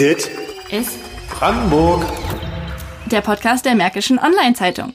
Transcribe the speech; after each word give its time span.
Dit 0.00 0.30
ist 0.70 0.98
Brandenburg. 1.28 2.02
der 3.10 3.20
Podcast 3.20 3.66
der 3.66 3.74
Märkischen 3.74 4.18
Online-Zeitung. 4.18 4.94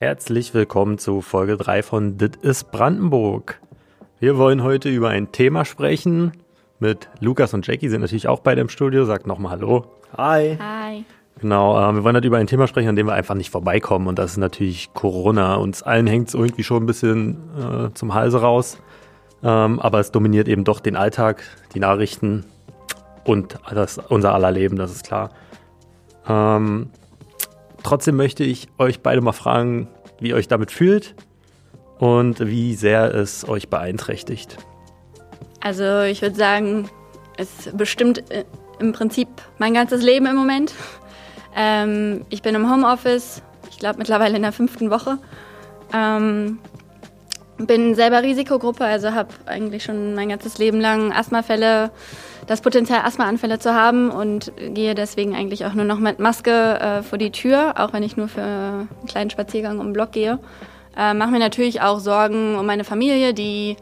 Herzlich 0.00 0.54
willkommen 0.54 0.96
zu 0.96 1.20
Folge 1.20 1.58
3 1.58 1.82
von 1.82 2.16
Dit 2.16 2.36
ist 2.36 2.72
Brandenburg. 2.72 3.60
Wir 4.18 4.38
wollen 4.38 4.62
heute 4.62 4.88
über 4.88 5.10
ein 5.10 5.30
Thema 5.30 5.66
sprechen. 5.66 6.32
Mit 6.78 7.10
Lukas 7.20 7.52
und 7.52 7.66
Jackie 7.66 7.90
sind 7.90 8.00
natürlich 8.00 8.28
auch 8.28 8.40
beide 8.40 8.62
im 8.62 8.70
Studio. 8.70 9.04
Sagt 9.04 9.26
nochmal 9.26 9.52
Hallo. 9.52 9.84
Hi. 10.16 10.56
Hi. 10.58 11.04
Genau, 11.38 11.76
äh, 11.76 11.94
wir 11.96 12.02
wollen 12.02 12.14
halt 12.14 12.24
über 12.24 12.38
ein 12.38 12.46
Thema 12.46 12.66
sprechen, 12.66 12.88
an 12.88 12.96
dem 12.96 13.08
wir 13.08 13.12
einfach 13.12 13.34
nicht 13.34 13.50
vorbeikommen. 13.50 14.06
Und 14.06 14.18
das 14.18 14.30
ist 14.30 14.38
natürlich 14.38 14.94
Corona. 14.94 15.56
Uns 15.56 15.82
allen 15.82 16.06
hängt 16.06 16.28
es 16.28 16.34
irgendwie 16.34 16.64
schon 16.64 16.84
ein 16.84 16.86
bisschen 16.86 17.36
äh, 17.58 17.92
zum 17.92 18.14
Halse 18.14 18.40
raus. 18.40 18.78
Ähm, 19.42 19.80
aber 19.80 20.00
es 20.00 20.12
dominiert 20.12 20.48
eben 20.48 20.64
doch 20.64 20.80
den 20.80 20.96
Alltag, 20.96 21.42
die 21.74 21.80
Nachrichten 21.80 22.46
und 23.24 23.58
das, 23.72 23.98
unser 23.98 24.34
aller 24.34 24.50
Leben, 24.50 24.76
das 24.76 24.90
ist 24.90 25.04
klar. 25.04 25.30
Ähm, 26.28 26.90
trotzdem 27.82 28.16
möchte 28.16 28.44
ich 28.44 28.68
euch 28.78 29.00
beide 29.00 29.20
mal 29.20 29.32
fragen, 29.32 29.88
wie 30.20 30.28
ihr 30.28 30.36
euch 30.36 30.48
damit 30.48 30.70
fühlt 30.70 31.14
und 31.98 32.40
wie 32.40 32.74
sehr 32.74 33.14
es 33.14 33.48
euch 33.48 33.68
beeinträchtigt. 33.68 34.56
Also 35.60 36.00
ich 36.02 36.22
würde 36.22 36.36
sagen, 36.36 36.88
es 37.36 37.70
bestimmt 37.74 38.30
äh, 38.30 38.44
im 38.78 38.92
Prinzip 38.92 39.28
mein 39.58 39.74
ganzes 39.74 40.02
Leben 40.02 40.26
im 40.26 40.36
Moment. 40.36 40.74
Ähm, 41.54 42.24
ich 42.30 42.42
bin 42.42 42.54
im 42.54 42.70
Homeoffice, 42.70 43.42
ich 43.70 43.78
glaube 43.78 43.98
mittlerweile 43.98 44.36
in 44.36 44.42
der 44.42 44.52
fünften 44.52 44.90
Woche. 44.90 45.18
Ähm, 45.92 46.58
bin 47.58 47.94
selber 47.94 48.22
Risikogruppe, 48.22 48.84
also 48.84 49.12
habe 49.12 49.28
eigentlich 49.46 49.84
schon 49.84 50.14
mein 50.14 50.30
ganzes 50.30 50.58
Leben 50.58 50.80
lang 50.80 51.12
Asthmafälle, 51.12 51.90
das 52.50 52.62
Potenzial 52.62 53.02
Asthmaanfälle 53.04 53.60
zu 53.60 53.76
haben 53.76 54.10
und 54.10 54.50
gehe 54.74 54.96
deswegen 54.96 55.36
eigentlich 55.36 55.66
auch 55.66 55.74
nur 55.74 55.84
noch 55.84 56.00
mit 56.00 56.18
Maske 56.18 56.50
äh, 56.50 57.02
vor 57.04 57.16
die 57.16 57.30
Tür, 57.30 57.74
auch 57.76 57.92
wenn 57.92 58.02
ich 58.02 58.16
nur 58.16 58.26
für 58.26 58.42
einen 58.42 58.88
kleinen 59.06 59.30
Spaziergang 59.30 59.78
um 59.78 59.86
den 59.86 59.92
Block 59.92 60.10
gehe. 60.10 60.40
Äh, 60.96 61.14
Mache 61.14 61.30
mir 61.30 61.38
natürlich 61.38 61.80
auch 61.80 62.00
Sorgen 62.00 62.58
um 62.58 62.66
meine 62.66 62.82
Familie, 62.82 63.34
die 63.34 63.76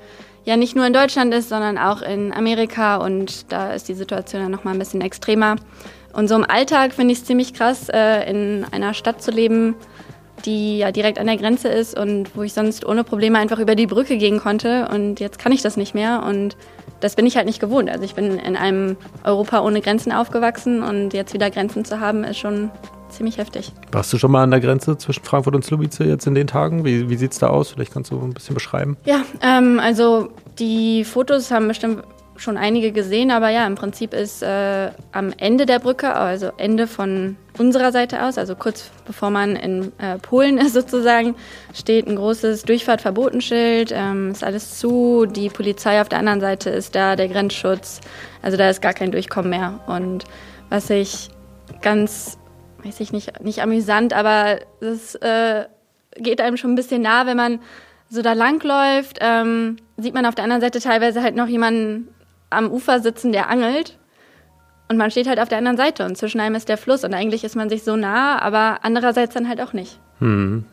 ja 0.45 0.59
nicht 0.59 0.77
nur 0.77 0.87
in 0.87 0.93
Deutschland 0.93 1.33
ist, 1.33 1.49
sondern 1.49 1.79
auch 1.79 2.03
in 2.03 2.31
Amerika 2.31 2.97
und 2.97 3.51
da 3.51 3.73
ist 3.73 3.89
die 3.89 3.95
Situation 3.95 4.43
dann 4.43 4.51
nochmal 4.51 4.75
ein 4.75 4.79
bisschen 4.79 5.01
extremer. 5.01 5.57
Und 6.13 6.29
so 6.29 6.35
im 6.35 6.45
Alltag 6.45 6.93
finde 6.93 7.13
ich 7.13 7.21
es 7.21 7.25
ziemlich 7.25 7.55
krass, 7.55 7.89
äh, 7.89 8.31
in 8.31 8.67
einer 8.71 8.93
Stadt 8.93 9.23
zu 9.23 9.31
leben, 9.31 9.77
die 10.45 10.79
ja 10.79 10.93
direkt 10.93 11.19
an 11.19 11.27
der 11.27 11.37
Grenze 11.37 11.69
ist 11.69 11.99
und 11.99 12.37
wo 12.37 12.43
ich 12.43 12.53
sonst 12.53 12.87
ohne 12.87 13.05
Probleme 13.05 13.39
einfach 13.39 13.59
über 13.59 13.75
die 13.75 13.87
Brücke 13.87 14.17
gehen 14.17 14.41
konnte. 14.41 14.89
Und 14.93 15.21
jetzt 15.21 15.39
kann 15.39 15.53
ich 15.53 15.63
das 15.63 15.77
nicht 15.77 15.95
mehr 15.95 16.23
und 16.27 16.57
das 17.01 17.15
bin 17.15 17.27
ich 17.27 17.37
halt 17.37 17.47
nicht 17.47 17.61
gewohnt. 17.61 17.91
Also 17.91 18.05
ich 18.05 18.15
bin 18.15 18.39
in 18.39 18.57
einem 18.57 18.97
Europa 19.25 19.61
ohne 19.61 19.81
Grenzen 19.81 20.13
aufgewachsen 20.13 20.83
und 20.83 21.15
jetzt 21.15 21.35
wieder 21.35 21.51
Grenzen 21.51 21.85
zu 21.85 22.01
haben, 22.01 22.25
ist 22.25 22.39
schon 22.39 22.71
ziemlich 23.09 23.39
heftig. 23.39 23.73
Warst 23.93 24.13
du 24.13 24.19
schon 24.19 24.31
mal 24.31 24.43
an 24.43 24.51
der 24.51 24.61
Grenze 24.61 24.99
zwischen 24.99 25.25
Frankfurt 25.25 25.55
und 25.55 25.65
Slubice 25.65 26.01
jetzt 26.01 26.27
in 26.27 26.35
den 26.35 26.47
Tagen? 26.47 26.85
Wie, 26.85 27.09
wie 27.09 27.17
sieht 27.17 27.33
es 27.33 27.39
da 27.39 27.49
aus? 27.49 27.71
Vielleicht 27.71 27.93
kannst 27.93 28.11
du 28.11 28.21
ein 28.21 28.35
bisschen 28.35 28.55
beschreiben. 28.55 28.97
Ja, 29.05 29.23
ähm, 29.43 29.81
also 29.83 30.29
die 30.59 31.05
Fotos 31.05 31.51
haben 31.51 31.69
bestimmt 31.69 32.03
schon 32.41 32.57
einige 32.57 32.93
gesehen, 32.93 33.31
aber 33.31 33.51
ja, 33.51 33.67
im 33.67 33.75
Prinzip 33.75 34.15
ist 34.15 34.43
äh, 34.43 34.91
am 35.13 35.33
Ende 35.37 35.67
der 35.67 35.79
Brücke, 35.79 36.15
also 36.15 36.51
Ende 36.57 36.87
von 36.87 37.37
unserer 37.59 37.93
Seite 37.93 38.23
aus, 38.23 38.39
also 38.39 38.55
kurz 38.55 38.91
bevor 39.07 39.31
man 39.31 39.57
in 39.57 39.93
äh, 39.99 40.19
Polen 40.19 40.59
ist 40.59 40.73
sozusagen, 40.75 41.35
steht 41.75 42.07
ein 42.07 42.17
großes 42.17 42.63
Durchfahrtverbotenschild, 42.63 43.93
ähm, 43.95 44.31
ist 44.31 44.45
alles 44.45 44.79
zu, 44.79 45.27
die 45.27 45.49
Polizei 45.49 46.01
auf 46.01 46.09
der 46.09 46.19
anderen 46.19 46.41
Seite 46.41 46.71
ist 46.71 46.95
da, 46.95 47.17
der 47.17 47.29
Grenzschutz, 47.29 48.01
also 48.43 48.57
da 48.57 48.71
ist 48.71 48.83
gar 48.83 48.95
kein 48.95 49.11
Durchkommen 49.11 49.51
mehr. 49.51 49.81
Und 49.87 50.25
was 50.69 50.91
ich 50.91 51.31
ganz, 51.83 52.39
weiß 52.85 53.01
ich 53.01 53.13
nicht, 53.13 53.43
nicht 53.43 53.63
amüsant, 53.63 54.13
aber 54.13 54.59
das 54.81 55.15
äh, 55.17 55.67
geht 56.17 56.41
einem 56.41 56.57
schon 56.57 56.73
ein 56.73 56.77
bisschen 56.77 57.03
nah, 57.03 57.27
wenn 57.27 57.37
man 57.37 57.61
so 58.11 58.23
da 58.23 58.33
langläuft, 58.33 59.19
ähm, 59.21 59.77
sieht 59.97 60.15
man 60.15 60.27
auf 60.27 60.35
der 60.35 60.45
anderen 60.45 60.63
Seite 60.63 60.81
teilweise 60.81 61.23
halt 61.23 61.37
noch 61.37 61.49
jemanden 61.49 62.09
am 62.51 62.71
Ufer 62.71 63.01
sitzen, 63.01 63.33
der 63.33 63.51
angelt. 63.51 63.99
Und 64.89 64.97
man 64.97 65.11
steht 65.11 65.29
halt 65.29 65.39
auf 65.39 65.49
der 65.49 65.59
anderen 65.59 65.77
Seite 65.77 66.05
und 66.05 66.17
zwischen 66.17 66.41
einem 66.41 66.55
ist 66.55 66.69
der 66.69 66.79
Fluss 66.79 67.05
und 67.05 67.13
eigentlich 67.13 67.45
ist 67.45 67.57
man 67.57 67.69
sich 67.69 67.85
so 67.85 67.97
nah, 67.97 68.41
aber 68.41 68.79
andererseits 68.83 69.35
dann 69.35 69.49
halt 69.49 69.61
auch 69.61 69.75
nicht. 69.75 70.01
Hm. 70.21 70.65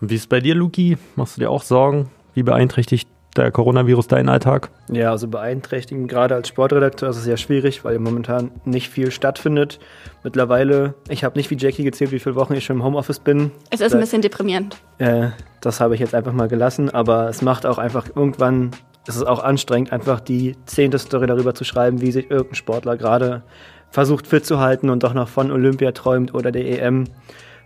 Und 0.00 0.10
wie 0.10 0.16
ist 0.16 0.22
es 0.22 0.26
bei 0.26 0.40
dir, 0.40 0.56
Luki? 0.56 0.98
Machst 1.14 1.36
du 1.36 1.40
dir 1.40 1.50
auch 1.50 1.62
Sorgen? 1.62 2.10
Wie 2.34 2.42
beeinträchtigt 2.42 3.08
der 3.36 3.50
Coronavirus 3.50 4.08
deinen 4.08 4.28
Alltag? 4.28 4.70
Ja, 4.90 5.10
also 5.10 5.28
beeinträchtigen, 5.28 6.06
gerade 6.06 6.34
als 6.34 6.48
Sportredakteur 6.48 7.10
ist 7.10 7.18
es 7.18 7.26
ja 7.26 7.36
schwierig, 7.36 7.84
weil 7.84 7.98
momentan 7.98 8.50
nicht 8.64 8.90
viel 8.90 9.10
stattfindet. 9.10 9.78
Mittlerweile, 10.22 10.94
ich 11.08 11.24
habe 11.24 11.38
nicht 11.38 11.50
wie 11.50 11.56
Jackie 11.56 11.84
gezählt, 11.84 12.12
wie 12.12 12.18
viele 12.18 12.34
Wochen 12.34 12.54
ich 12.54 12.64
schon 12.64 12.76
im 12.76 12.84
Homeoffice 12.84 13.20
bin. 13.20 13.52
Es 13.70 13.80
ist 13.80 13.94
ein 13.94 14.00
bisschen 14.00 14.22
deprimierend. 14.22 14.76
Äh, 14.98 15.28
das 15.60 15.80
habe 15.80 15.94
ich 15.94 16.00
jetzt 16.00 16.14
einfach 16.14 16.32
mal 16.32 16.48
gelassen, 16.48 16.90
aber 16.90 17.28
es 17.28 17.42
macht 17.42 17.64
auch 17.64 17.78
einfach 17.78 18.08
irgendwann, 18.14 18.72
es 19.06 19.16
ist 19.16 19.26
auch 19.26 19.42
anstrengend, 19.42 19.92
einfach 19.92 20.20
die 20.20 20.56
zehnte 20.66 20.98
Story 20.98 21.26
darüber 21.26 21.54
zu 21.54 21.64
schreiben, 21.64 22.00
wie 22.00 22.12
sich 22.12 22.30
irgendein 22.30 22.54
Sportler 22.54 22.96
gerade 22.96 23.42
versucht 23.90 24.26
fit 24.26 24.46
zu 24.46 24.58
halten 24.58 24.90
und 24.90 25.02
doch 25.02 25.14
noch 25.14 25.28
von 25.28 25.50
Olympia 25.50 25.92
träumt 25.92 26.34
oder 26.34 26.50
der 26.50 26.66
EM. 26.66 27.04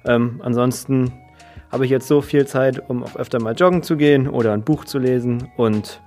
Ähm, 0.04 0.40
ansonsten 0.42 1.12
habe 1.70 1.84
ich 1.84 1.90
jetzt 1.90 2.08
so 2.08 2.20
viel 2.20 2.46
Zeit, 2.46 2.88
um 2.88 3.02
auch 3.02 3.16
öfter 3.16 3.40
mal 3.40 3.54
joggen 3.54 3.82
zu 3.82 3.96
gehen 3.96 4.28
oder 4.28 4.52
ein 4.52 4.62
Buch 4.62 4.84
zu 4.84 4.98
lesen 4.98 5.48
und 5.56 6.00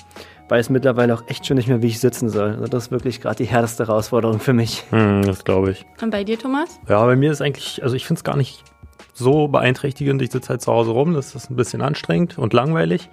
weiß 0.49 0.69
mittlerweile 0.71 1.13
auch 1.13 1.23
echt 1.27 1.45
schon 1.45 1.57
nicht 1.57 1.67
mehr, 1.67 1.81
wie 1.81 1.87
ich 1.87 1.99
sitzen 1.99 2.29
soll. 2.29 2.51
Also 2.51 2.65
das 2.65 2.85
ist 2.85 2.91
wirklich 2.91 3.21
gerade 3.21 3.35
die 3.35 3.45
härteste 3.45 3.87
Herausforderung 3.87 4.39
für 4.39 4.53
mich. 4.53 4.83
Hm, 4.89 5.21
das 5.23 5.43
glaube 5.43 5.71
ich. 5.71 5.85
Und 6.01 6.09
bei 6.09 6.23
dir, 6.23 6.39
Thomas? 6.39 6.79
Ja, 6.87 7.05
bei 7.05 7.15
mir 7.15 7.31
ist 7.31 7.41
eigentlich, 7.41 7.83
also 7.83 7.95
ich 7.95 8.07
finde 8.07 8.19
es 8.19 8.23
gar 8.23 8.35
nicht 8.35 8.63
so 9.13 9.47
beeinträchtigend. 9.47 10.21
Ich 10.21 10.31
sitze 10.31 10.49
halt 10.49 10.61
zu 10.61 10.71
Hause 10.71 10.91
rum, 10.91 11.13
das 11.13 11.35
ist 11.35 11.51
ein 11.51 11.55
bisschen 11.55 11.81
anstrengend 11.81 12.37
und 12.37 12.53
langweilig. 12.53 13.09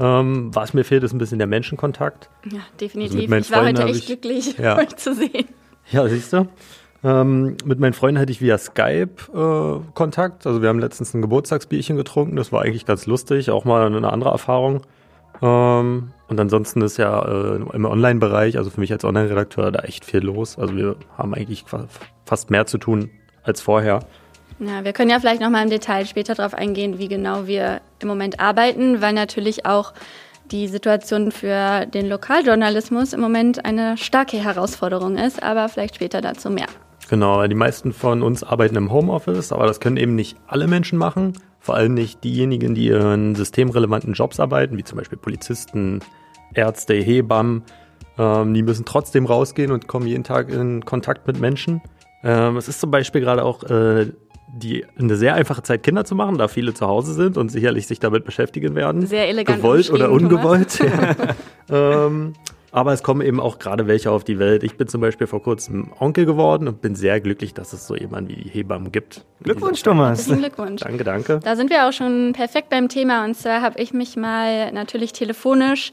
Ähm, 0.00 0.50
was 0.54 0.74
mir 0.74 0.84
fehlt, 0.84 1.04
ist 1.04 1.12
ein 1.12 1.18
bisschen 1.18 1.38
der 1.38 1.46
Menschenkontakt. 1.46 2.28
Ja, 2.46 2.58
Also 2.58 2.64
definitiv. 2.80 3.30
meinen 3.30 3.42
ich 3.42 3.50
war 3.52 3.60
Freunden 3.62 3.80
heute 3.82 3.90
echt 3.90 4.00
ich- 4.00 4.06
glücklich, 4.06 4.58
Ja. 4.58 4.76
euch 4.78 4.96
zu 4.96 5.14
sehen. 5.14 5.46
Ja, 5.90 6.08
siehst 6.08 6.32
du. 6.32 6.48
Ähm, 7.04 7.56
mit 7.64 7.78
meinen 7.78 7.92
Freunden 7.92 8.18
hatte 8.18 8.32
ich 8.32 8.40
via 8.40 8.56
Skype 8.58 9.10
äh, 9.34 9.92
Kontakt. 9.94 10.46
Also 10.46 10.62
wir 10.62 10.68
haben 10.70 10.78
letztens 10.78 11.12
ein 11.14 11.20
Geburtstagsbierchen 11.22 11.96
getrunken. 11.96 12.36
Das 12.36 12.50
war 12.50 12.62
eigentlich 12.62 12.86
ganz 12.86 13.06
lustig, 13.06 13.50
auch 13.50 13.64
mal 13.66 13.84
eine 13.86 14.10
andere 14.12 14.30
Erfahrung. 14.30 14.80
Ähm, 15.42 16.12
und 16.28 16.40
ansonsten 16.40 16.80
ist 16.80 16.96
ja 16.96 17.22
äh, 17.22 17.56
im 17.56 17.84
Online-Bereich, 17.84 18.56
also 18.56 18.70
für 18.70 18.80
mich 18.80 18.90
als 18.92 19.04
Online-Redakteur, 19.04 19.70
da 19.70 19.80
echt 19.80 20.04
viel 20.04 20.20
los. 20.20 20.58
Also 20.58 20.74
wir 20.76 20.96
haben 21.18 21.34
eigentlich 21.34 21.64
fa- 21.66 21.86
fast 22.24 22.50
mehr 22.50 22.66
zu 22.66 22.78
tun 22.78 23.10
als 23.42 23.60
vorher. 23.60 24.00
Ja, 24.66 24.84
wir 24.84 24.92
können 24.92 25.10
ja 25.10 25.20
vielleicht 25.20 25.40
nochmal 25.40 25.64
im 25.64 25.70
Detail 25.70 26.06
später 26.06 26.34
darauf 26.34 26.54
eingehen, 26.54 26.98
wie 26.98 27.08
genau 27.08 27.46
wir 27.46 27.80
im 28.00 28.08
Moment 28.08 28.40
arbeiten, 28.40 29.02
weil 29.02 29.12
natürlich 29.12 29.66
auch 29.66 29.92
die 30.50 30.68
Situation 30.68 31.32
für 31.32 31.86
den 31.86 32.08
Lokaljournalismus 32.08 33.12
im 33.12 33.20
Moment 33.20 33.64
eine 33.64 33.96
starke 33.96 34.36
Herausforderung 34.38 35.16
ist, 35.16 35.42
aber 35.42 35.68
vielleicht 35.68 35.96
später 35.96 36.20
dazu 36.20 36.50
mehr. 36.50 36.66
Genau, 37.10 37.46
die 37.46 37.54
meisten 37.54 37.92
von 37.92 38.22
uns 38.22 38.42
arbeiten 38.42 38.76
im 38.76 38.90
Homeoffice, 38.90 39.52
aber 39.52 39.66
das 39.66 39.80
können 39.80 39.98
eben 39.98 40.14
nicht 40.14 40.36
alle 40.46 40.66
Menschen 40.66 40.98
machen. 40.98 41.34
Vor 41.60 41.74
allem 41.74 41.94
nicht 41.94 42.24
diejenigen, 42.24 42.74
die 42.74 42.88
in 42.88 43.34
systemrelevanten 43.34 44.14
Jobs 44.14 44.40
arbeiten, 44.40 44.78
wie 44.78 44.84
zum 44.84 44.98
Beispiel 44.98 45.18
Polizisten, 45.18 46.00
Ärzte, 46.54 46.94
Hebammen. 46.94 47.62
Ähm, 48.18 48.54
die 48.54 48.62
müssen 48.62 48.84
trotzdem 48.84 49.26
rausgehen 49.26 49.70
und 49.70 49.88
kommen 49.88 50.06
jeden 50.06 50.24
Tag 50.24 50.50
in 50.50 50.84
Kontakt 50.84 51.26
mit 51.26 51.40
Menschen. 51.40 51.82
Ähm, 52.22 52.56
es 52.56 52.68
ist 52.68 52.80
zum 52.80 52.90
Beispiel 52.90 53.20
gerade 53.20 53.44
auch 53.44 53.62
äh, 53.64 54.12
die, 54.48 54.84
eine 54.98 55.16
sehr 55.16 55.34
einfache 55.34 55.62
Zeit, 55.62 55.82
Kinder 55.82 56.04
zu 56.04 56.14
machen, 56.14 56.38
da 56.38 56.48
viele 56.48 56.74
zu 56.74 56.86
Hause 56.86 57.12
sind 57.14 57.36
und 57.36 57.50
sicherlich 57.50 57.86
sich 57.86 58.00
damit 58.00 58.24
beschäftigen 58.24 58.74
werden. 58.74 59.06
Sehr 59.06 59.28
elegant 59.28 59.58
Gewollt 59.58 59.90
oder 59.90 60.10
ungewollt. 60.10 60.80
ähm, 61.70 62.34
aber 62.74 62.92
es 62.92 63.04
kommen 63.04 63.20
eben 63.20 63.38
auch 63.38 63.60
gerade 63.60 63.86
welche 63.86 64.10
auf 64.10 64.24
die 64.24 64.40
Welt. 64.40 64.64
Ich 64.64 64.76
bin 64.76 64.88
zum 64.88 65.00
Beispiel 65.00 65.28
vor 65.28 65.40
kurzem 65.40 65.92
Onkel 66.00 66.26
geworden 66.26 66.66
und 66.66 66.80
bin 66.80 66.96
sehr 66.96 67.20
glücklich, 67.20 67.54
dass 67.54 67.72
es 67.72 67.86
so 67.86 67.94
jemanden 67.94 68.30
wie 68.30 68.34
die 68.34 68.48
Hebammen 68.48 68.90
gibt. 68.90 69.24
Glückwunsch, 69.44 69.82
Thomas. 69.82 70.18
Herzlichen 70.18 70.40
Glückwunsch. 70.40 70.80
Danke, 70.82 71.04
danke. 71.04 71.40
Da 71.44 71.54
sind 71.54 71.70
wir 71.70 71.86
auch 71.86 71.92
schon 71.92 72.32
perfekt 72.32 72.70
beim 72.70 72.88
Thema. 72.88 73.24
Und 73.24 73.36
zwar 73.36 73.62
habe 73.62 73.80
ich 73.80 73.92
mich 73.92 74.16
mal 74.16 74.72
natürlich 74.72 75.12
telefonisch 75.12 75.92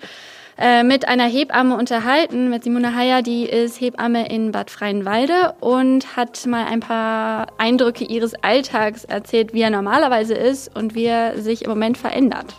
äh, 0.62 0.84
mit 0.84 1.08
einer 1.08 1.26
Hebamme 1.26 1.76
unterhalten, 1.76 2.52
mit 2.52 2.64
Simone 2.64 2.96
Heyer, 2.96 3.24
die 3.24 3.46
ist 3.46 3.82
Hebamme 3.82 4.30
in 4.30 4.52
Bad 4.52 4.70
Freienwalde 4.70 5.56
und 5.60 6.16
hat 6.16 6.46
mal 6.46 6.66
ein 6.66 6.82
paar 6.82 7.48
Eindrücke 7.58 8.04
ihres 8.04 8.36
Alltags 8.44 9.04
erzählt, 9.04 9.56
wie 9.56 9.62
er 9.62 9.72
normalerweise 9.72 10.36
ist 10.36 10.78
und 10.78 10.94
wie 10.94 11.06
er 11.06 11.38
sich 11.38 11.64
im 11.64 11.72
Moment 11.72 11.98
verändert. 11.98 12.56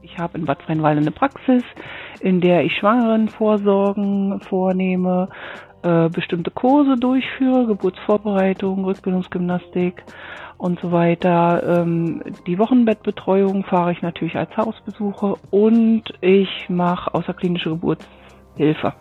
Ich 0.00 0.16
habe 0.16 0.38
in 0.38 0.46
Bad 0.46 0.62
Freienwalde 0.62 1.02
eine 1.02 1.10
Praxis, 1.10 1.62
in 2.20 2.40
der 2.40 2.64
ich 2.64 2.72
Schwangerenvorsorgen 2.78 4.40
vornehme, 4.48 5.28
äh, 5.82 6.08
bestimmte 6.08 6.50
Kurse 6.50 6.96
durchführe, 6.96 7.66
Geburtsvorbereitung, 7.66 8.86
Rückbildungsgymnastik 8.86 10.02
und 10.58 10.80
so 10.80 10.92
weiter. 10.92 11.82
Ähm, 11.82 12.22
die 12.46 12.58
Wochenbettbetreuung 12.58 13.64
fahre 13.64 13.92
ich 13.92 14.02
natürlich 14.02 14.36
als 14.36 14.54
Hausbesuche 14.56 15.36
und 15.50 16.02
ich 16.20 16.68
mache 16.68 17.14
außerklinische 17.14 17.70
Geburtshilfe. 17.70 18.92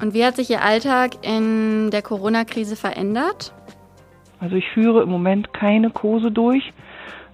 Und 0.00 0.14
wie 0.14 0.24
hat 0.24 0.36
sich 0.36 0.50
Ihr 0.50 0.62
Alltag 0.62 1.12
in 1.22 1.90
der 1.90 2.02
Corona-Krise 2.02 2.76
verändert? 2.76 3.52
Also 4.38 4.56
ich 4.56 4.68
führe 4.70 5.02
im 5.02 5.10
Moment 5.10 5.52
keine 5.52 5.90
Kurse 5.90 6.30
durch, 6.30 6.72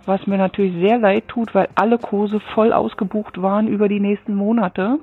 was 0.05 0.27
mir 0.27 0.39
natürlich 0.39 0.75
sehr 0.85 0.99
leid 0.99 1.29
tut, 1.29 1.55
weil 1.55 1.69
alle 1.77 1.99
Kurse 1.99 2.41
voll 2.55 2.73
ausgebucht 2.73 3.41
waren 3.41 3.69
über 3.69 3.89
die 3.89 4.01
nächsten 4.01 4.35
Monate. 4.35 4.99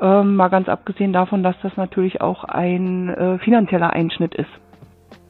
Ähm, 0.00 0.36
mal 0.36 0.48
ganz 0.48 0.68
abgesehen 0.68 1.12
davon, 1.12 1.42
dass 1.42 1.56
das 1.62 1.76
natürlich 1.76 2.20
auch 2.20 2.44
ein 2.44 3.10
äh, 3.10 3.38
finanzieller 3.38 3.92
Einschnitt 3.92 4.34
ist. 4.34 4.50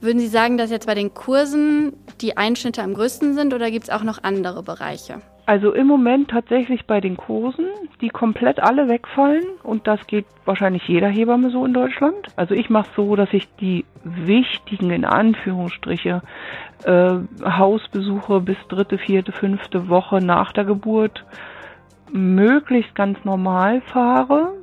Würden 0.03 0.19
Sie 0.19 0.27
sagen, 0.27 0.59
dass 0.59 0.73
jetzt 0.73 0.89
bei 0.89 0.97
den 0.97 1.15
Kursen 1.15 1.93
die 2.21 2.37
Einschnitte 2.37 2.83
am 2.83 2.93
größten 2.93 3.35
sind 3.35 3.55
oder 3.55 3.71
gibt 3.71 3.85
es 3.85 3.91
auch 3.91 4.03
noch 4.03 4.25
andere 4.25 4.65
Bereiche? 4.65 5.23
Also 5.47 5.73
im 5.73 5.87
Moment 5.87 6.29
tatsächlich 6.29 6.87
bei 6.87 7.01
den 7.01 7.17
Kursen, 7.17 7.67
die 8.01 8.09
komplett 8.09 8.59
alle 8.59 8.89
wegfallen 8.89 9.45
und 9.63 9.87
das 9.87 10.05
geht 10.09 10.27
wahrscheinlich 10.45 10.89
jeder 10.89 11.07
Hebamme 11.07 11.51
so 11.51 11.65
in 11.65 11.73
Deutschland. 11.73 12.17
Also 12.35 12.53
ich 12.53 12.69
mache 12.69 12.91
so, 12.97 13.15
dass 13.15 13.33
ich 13.33 13.47
die 13.61 13.85
wichtigen 14.03 14.91
in 14.91 15.05
Anführungsstriche 15.05 16.23
äh, 16.85 17.15
Hausbesuche 17.45 18.41
bis 18.41 18.57
dritte, 18.69 18.99
vierte, 18.99 19.31
fünfte 19.31 19.89
Woche 19.89 20.19
nach 20.19 20.53
der 20.53 20.65
Geburt 20.65 21.25
möglichst 22.11 22.97
ganz 22.97 23.25
normal 23.25 23.83
fahre. 23.83 24.55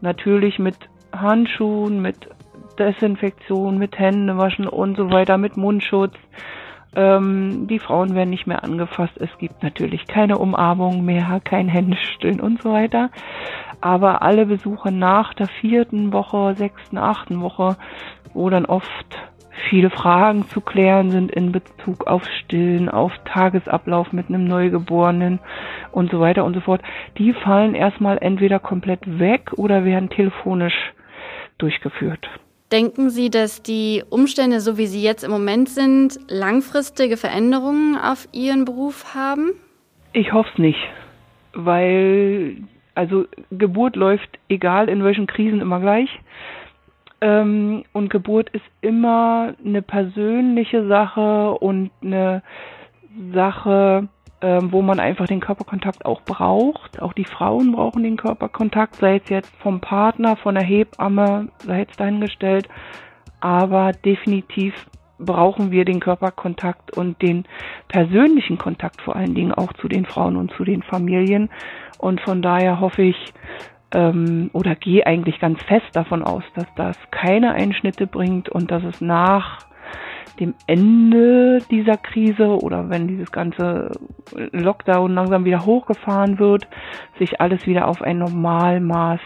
Natürlich 0.00 0.58
mit 0.58 0.76
Handschuhen, 1.12 2.00
mit 2.00 2.28
Desinfektion, 2.78 3.78
mit 3.78 3.98
Händewaschen 3.98 4.66
und 4.66 4.96
so 4.96 5.10
weiter, 5.10 5.38
mit 5.38 5.56
Mundschutz. 5.56 6.14
Ähm, 6.94 7.66
die 7.68 7.78
Frauen 7.78 8.14
werden 8.14 8.30
nicht 8.30 8.46
mehr 8.46 8.64
angefasst. 8.64 9.16
Es 9.18 9.30
gibt 9.38 9.62
natürlich 9.62 10.06
keine 10.06 10.38
Umarmung 10.38 11.04
mehr, 11.04 11.40
kein 11.44 11.68
Händestillen 11.68 12.40
und 12.40 12.62
so 12.62 12.72
weiter. 12.72 13.10
Aber 13.80 14.22
alle 14.22 14.46
Besuche 14.46 14.90
nach 14.90 15.34
der 15.34 15.48
vierten 15.48 16.12
Woche, 16.12 16.54
sechsten, 16.54 16.98
achten 16.98 17.40
Woche, 17.40 17.76
wo 18.32 18.50
dann 18.50 18.66
oft 18.66 19.06
viele 19.68 19.90
Fragen 19.90 20.46
zu 20.48 20.60
klären 20.60 21.10
sind 21.10 21.30
in 21.30 21.52
Bezug 21.52 22.06
auf 22.06 22.22
Stillen, 22.26 22.88
auf 22.88 23.12
Tagesablauf 23.24 24.12
mit 24.12 24.28
einem 24.28 24.44
Neugeborenen 24.44 25.40
und 25.92 26.10
so 26.10 26.20
weiter 26.20 26.44
und 26.44 26.54
so 26.54 26.60
fort, 26.60 26.82
die 27.18 27.32
fallen 27.32 27.74
erstmal 27.74 28.18
entweder 28.18 28.58
komplett 28.58 29.18
weg 29.18 29.52
oder 29.56 29.84
werden 29.84 30.10
telefonisch 30.10 30.92
durchgeführt. 31.58 32.28
Denken 32.72 33.08
Sie, 33.08 33.30
dass 33.30 33.62
die 33.62 34.02
Umstände, 34.10 34.60
so 34.60 34.76
wie 34.76 34.86
sie 34.86 35.02
jetzt 35.02 35.24
im 35.24 35.30
Moment 35.30 35.70
sind, 35.70 36.18
langfristige 36.28 37.16
Veränderungen 37.16 37.96
auf 37.96 38.28
Ihren 38.32 38.66
Beruf 38.66 39.14
haben? 39.14 39.52
Ich 40.12 40.32
hoffe 40.32 40.50
es 40.52 40.58
nicht, 40.58 40.78
weil 41.54 42.58
also 42.94 43.26
Geburt 43.52 43.94
läuft 43.94 44.40
egal 44.48 44.88
in 44.88 45.04
welchen 45.04 45.28
Krisen 45.28 45.60
immer 45.60 45.78
gleich. 45.78 46.10
Ähm, 47.20 47.84
und 47.92 48.10
Geburt 48.10 48.50
ist 48.50 48.64
immer 48.80 49.54
eine 49.64 49.82
persönliche 49.82 50.86
Sache 50.88 51.52
und 51.52 51.90
eine 52.02 52.42
Sache, 53.32 54.08
ähm, 54.40 54.70
wo 54.72 54.82
man 54.82 55.00
einfach 55.00 55.26
den 55.26 55.40
Körperkontakt 55.40 56.04
auch 56.04 56.22
braucht. 56.22 57.02
Auch 57.02 57.12
die 57.12 57.24
Frauen 57.24 57.72
brauchen 57.72 58.02
den 58.02 58.16
Körperkontakt, 58.16 58.96
sei 58.96 59.16
es 59.16 59.28
jetzt 59.28 59.54
vom 59.56 59.80
Partner, 59.80 60.36
von 60.36 60.54
der 60.54 60.64
Hebamme, 60.64 61.48
sei 61.58 61.86
es 61.88 61.96
dahingestellt. 61.96 62.68
Aber 63.40 63.92
definitiv 63.92 64.86
brauchen 65.18 65.70
wir 65.70 65.84
den 65.84 66.00
Körperkontakt 66.00 66.96
und 66.96 67.20
den 67.20 67.44
persönlichen 67.88 68.58
Kontakt 68.58 69.02
vor 69.02 69.16
allen 69.16 69.34
Dingen 69.34 69.52
auch 69.52 69.72
zu 69.74 69.88
den 69.88 70.06
Frauen 70.06 70.36
und 70.36 70.52
zu 70.52 70.64
den 70.64 70.82
Familien. 70.82 71.50
Und 71.98 72.20
von 72.20 72.40
daher 72.40 72.80
hoffe 72.80 73.02
ich 73.02 73.34
ähm, 73.92 74.50
oder 74.52 74.74
gehe 74.76 75.06
eigentlich 75.06 75.40
ganz 75.40 75.62
fest 75.64 75.88
davon 75.94 76.22
aus, 76.22 76.44
dass 76.54 76.66
das 76.76 76.96
keine 77.10 77.52
Einschnitte 77.52 78.06
bringt 78.06 78.48
und 78.48 78.70
dass 78.70 78.84
es 78.84 79.00
nach 79.00 79.58
dem 80.40 80.54
Ende 80.66 81.58
dieser 81.70 81.96
Krise 81.96 82.48
oder 82.48 82.90
wenn 82.90 83.08
dieses 83.08 83.32
ganze 83.32 83.90
Lockdown 84.52 85.14
langsam 85.14 85.44
wieder 85.44 85.64
hochgefahren 85.64 86.38
wird, 86.38 86.68
sich 87.18 87.40
alles 87.40 87.66
wieder 87.66 87.88
auf 87.88 88.02
ein 88.02 88.18
Normalmaß 88.18 89.20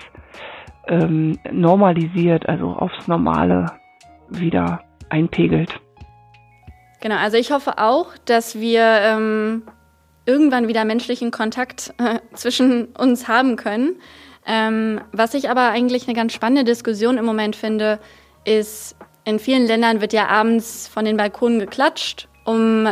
ähm, 0.88 1.38
normalisiert, 1.50 2.49
also 2.49 2.69
aufs 2.69 3.06
Normale 3.09 3.67
wieder 4.29 4.82
einpegelt. 5.11 5.81
Genau, 7.00 7.17
also 7.17 7.37
ich 7.37 7.53
hoffe 7.53 7.79
auch, 7.79 8.17
dass 8.25 8.58
wir 8.58 8.82
ähm, 8.82 9.62
irgendwann 10.25 10.69
wieder 10.69 10.85
menschlichen 10.85 11.31
Kontakt 11.31 11.93
äh, 11.99 12.20
zwischen 12.35 12.87
uns 12.97 13.29
haben 13.29 13.56
können. 13.56 13.97
Ähm, 14.47 15.00
was 15.12 15.35
ich 15.35 15.50
aber 15.50 15.70
eigentlich 15.70 16.06
eine 16.06 16.17
ganz 16.17 16.32
spannende 16.32 16.65
Diskussion 16.65 17.19
im 17.19 17.25
Moment 17.25 17.55
finde, 17.56 17.99
ist, 18.44 18.97
in 19.24 19.38
vielen 19.38 19.66
Ländern 19.66 20.00
wird 20.00 20.12
ja 20.12 20.28
abends 20.28 20.88
von 20.88 21.04
den 21.04 21.16
Balkonen 21.16 21.58
geklatscht, 21.60 22.28
um, 22.44 22.88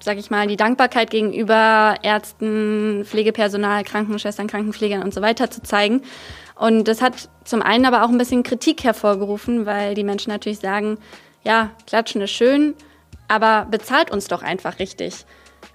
sag 0.00 0.18
ich 0.18 0.30
mal, 0.30 0.46
die 0.46 0.56
Dankbarkeit 0.56 1.10
gegenüber 1.10 1.96
Ärzten, 2.02 3.04
Pflegepersonal, 3.04 3.84
Krankenschwestern, 3.84 4.46
Krankenpflegern 4.46 5.02
und 5.02 5.12
so 5.12 5.22
weiter 5.22 5.50
zu 5.50 5.62
zeigen. 5.62 6.02
Und 6.54 6.86
das 6.86 7.02
hat 7.02 7.28
zum 7.44 7.62
einen 7.62 7.84
aber 7.84 8.04
auch 8.04 8.08
ein 8.08 8.18
bisschen 8.18 8.44
Kritik 8.44 8.84
hervorgerufen, 8.84 9.66
weil 9.66 9.94
die 9.94 10.04
Menschen 10.04 10.30
natürlich 10.30 10.60
sagen, 10.60 10.98
ja, 11.42 11.70
klatschen 11.86 12.22
ist 12.22 12.30
schön, 12.30 12.74
aber 13.26 13.66
bezahlt 13.70 14.10
uns 14.10 14.28
doch 14.28 14.42
einfach 14.42 14.78
richtig. 14.78 15.26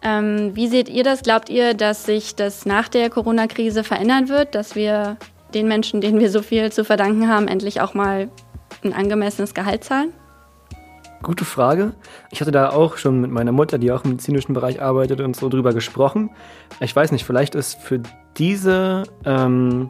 Ähm, 0.01 0.55
wie 0.55 0.67
seht 0.67 0.87
ihr 0.87 1.03
das? 1.03 1.23
Glaubt 1.23 1.49
ihr, 1.49 1.73
dass 1.73 2.05
sich 2.05 2.35
das 2.35 2.65
nach 2.65 2.87
der 2.87 3.09
Corona-Krise 3.09 3.83
verändern 3.83 4.29
wird, 4.29 4.55
dass 4.55 4.75
wir 4.75 5.17
den 5.53 5.67
Menschen, 5.67 5.99
denen 5.99 6.19
wir 6.19 6.29
so 6.29 6.41
viel 6.41 6.71
zu 6.71 6.85
verdanken 6.85 7.27
haben, 7.27 7.47
endlich 7.47 7.81
auch 7.81 7.93
mal 7.93 8.29
ein 8.83 8.93
angemessenes 8.93 9.53
Gehalt 9.53 9.83
zahlen? 9.83 10.13
Gute 11.21 11.43
Frage. 11.43 11.93
Ich 12.31 12.39
hatte 12.39 12.51
da 12.51 12.69
auch 12.69 12.97
schon 12.97 13.19
mit 13.19 13.29
meiner 13.29 13.51
Mutter, 13.51 13.77
die 13.77 13.91
auch 13.91 14.05
im 14.05 14.11
medizinischen 14.11 14.53
Bereich 14.53 14.81
arbeitet, 14.81 15.19
und 15.19 15.35
so 15.35 15.49
drüber 15.49 15.73
gesprochen. 15.73 16.29
Ich 16.79 16.95
weiß 16.95 17.11
nicht, 17.11 17.25
vielleicht 17.25 17.55
ist 17.55 17.77
für 17.77 18.01
diese 18.37 19.03
ähm, 19.25 19.89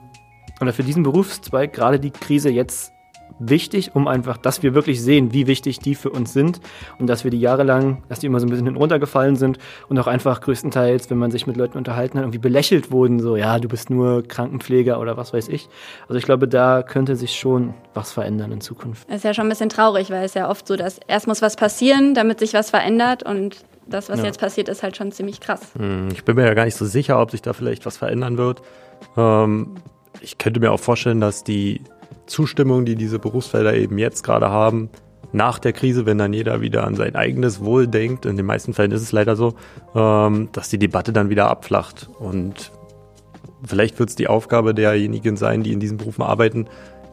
oder 0.59 0.73
für 0.73 0.83
diesen 0.83 1.03
Berufszweig 1.03 1.71
gerade 1.71 1.99
die 1.99 2.11
Krise 2.11 2.49
jetzt 2.49 2.91
wichtig, 3.39 3.95
um 3.95 4.07
einfach, 4.07 4.37
dass 4.37 4.61
wir 4.63 4.73
wirklich 4.73 5.01
sehen, 5.01 5.33
wie 5.33 5.47
wichtig 5.47 5.79
die 5.79 5.95
für 5.95 6.09
uns 6.09 6.33
sind 6.33 6.59
und 6.99 7.07
dass 7.07 7.23
wir 7.23 7.31
die 7.31 7.39
jahrelang, 7.39 8.03
dass 8.09 8.19
die 8.19 8.27
immer 8.27 8.39
so 8.39 8.45
ein 8.45 8.49
bisschen 8.49 8.65
hinuntergefallen 8.67 9.35
sind 9.35 9.57
und 9.87 9.97
auch 9.97 10.07
einfach 10.07 10.41
größtenteils, 10.41 11.09
wenn 11.09 11.17
man 11.17 11.31
sich 11.31 11.47
mit 11.47 11.57
Leuten 11.57 11.77
unterhalten 11.77 12.17
hat, 12.17 12.23
irgendwie 12.23 12.39
belächelt 12.39 12.91
wurden, 12.91 13.19
so, 13.19 13.35
ja, 13.35 13.59
du 13.59 13.67
bist 13.67 13.89
nur 13.89 14.23
Krankenpfleger 14.27 14.99
oder 14.99 15.17
was 15.17 15.33
weiß 15.33 15.47
ich. 15.47 15.69
Also 16.07 16.15
ich 16.15 16.25
glaube, 16.25 16.47
da 16.47 16.83
könnte 16.83 17.15
sich 17.15 17.37
schon 17.37 17.73
was 17.93 18.11
verändern 18.11 18.51
in 18.51 18.61
Zukunft. 18.61 19.09
Das 19.09 19.17
ist 19.17 19.23
ja 19.23 19.33
schon 19.33 19.47
ein 19.47 19.49
bisschen 19.49 19.69
traurig, 19.69 20.09
weil 20.09 20.25
es 20.25 20.33
ja 20.33 20.49
oft 20.49 20.67
so, 20.67 20.75
dass 20.75 20.99
erst 21.07 21.27
muss 21.27 21.41
was 21.41 21.55
passieren, 21.55 22.13
damit 22.13 22.39
sich 22.39 22.53
was 22.53 22.69
verändert 22.69 23.23
und 23.23 23.63
das, 23.87 24.09
was 24.09 24.19
ja. 24.19 24.25
jetzt 24.25 24.39
passiert, 24.39 24.69
ist 24.69 24.83
halt 24.83 24.95
schon 24.97 25.11
ziemlich 25.11 25.39
krass. 25.39 25.61
Hm, 25.77 26.09
ich 26.11 26.23
bin 26.23 26.35
mir 26.35 26.45
ja 26.45 26.53
gar 26.53 26.65
nicht 26.65 26.75
so 26.75 26.85
sicher, 26.85 27.19
ob 27.19 27.31
sich 27.31 27.41
da 27.41 27.53
vielleicht 27.53 27.85
was 27.85 27.97
verändern 27.97 28.37
wird. 28.37 28.61
Ähm, 29.17 29.75
ich 30.21 30.37
könnte 30.37 30.59
mir 30.59 30.71
auch 30.71 30.79
vorstellen, 30.79 31.21
dass 31.21 31.43
die 31.43 31.81
Zustimmung, 32.25 32.85
die 32.85 32.95
diese 32.95 33.19
Berufsfelder 33.19 33.73
eben 33.73 33.97
jetzt 33.97 34.23
gerade 34.23 34.49
haben, 34.49 34.89
nach 35.31 35.59
der 35.59 35.73
Krise, 35.73 36.05
wenn 36.05 36.17
dann 36.17 36.33
jeder 36.33 36.61
wieder 36.61 36.85
an 36.85 36.95
sein 36.95 37.15
eigenes 37.15 37.63
Wohl 37.63 37.87
denkt, 37.87 38.25
in 38.25 38.35
den 38.35 38.45
meisten 38.45 38.73
Fällen 38.73 38.91
ist 38.91 39.01
es 39.01 39.11
leider 39.11 39.35
so, 39.35 39.53
ähm, 39.95 40.49
dass 40.51 40.69
die 40.69 40.79
Debatte 40.79 41.13
dann 41.13 41.29
wieder 41.29 41.49
abflacht. 41.49 42.09
Und 42.19 42.71
vielleicht 43.63 43.99
wird 43.99 44.09
es 44.09 44.15
die 44.15 44.27
Aufgabe 44.27 44.73
derjenigen 44.73 45.37
sein, 45.37 45.63
die 45.63 45.71
in 45.71 45.79
diesen 45.79 45.97
Berufen 45.97 46.23
arbeiten, 46.23 46.67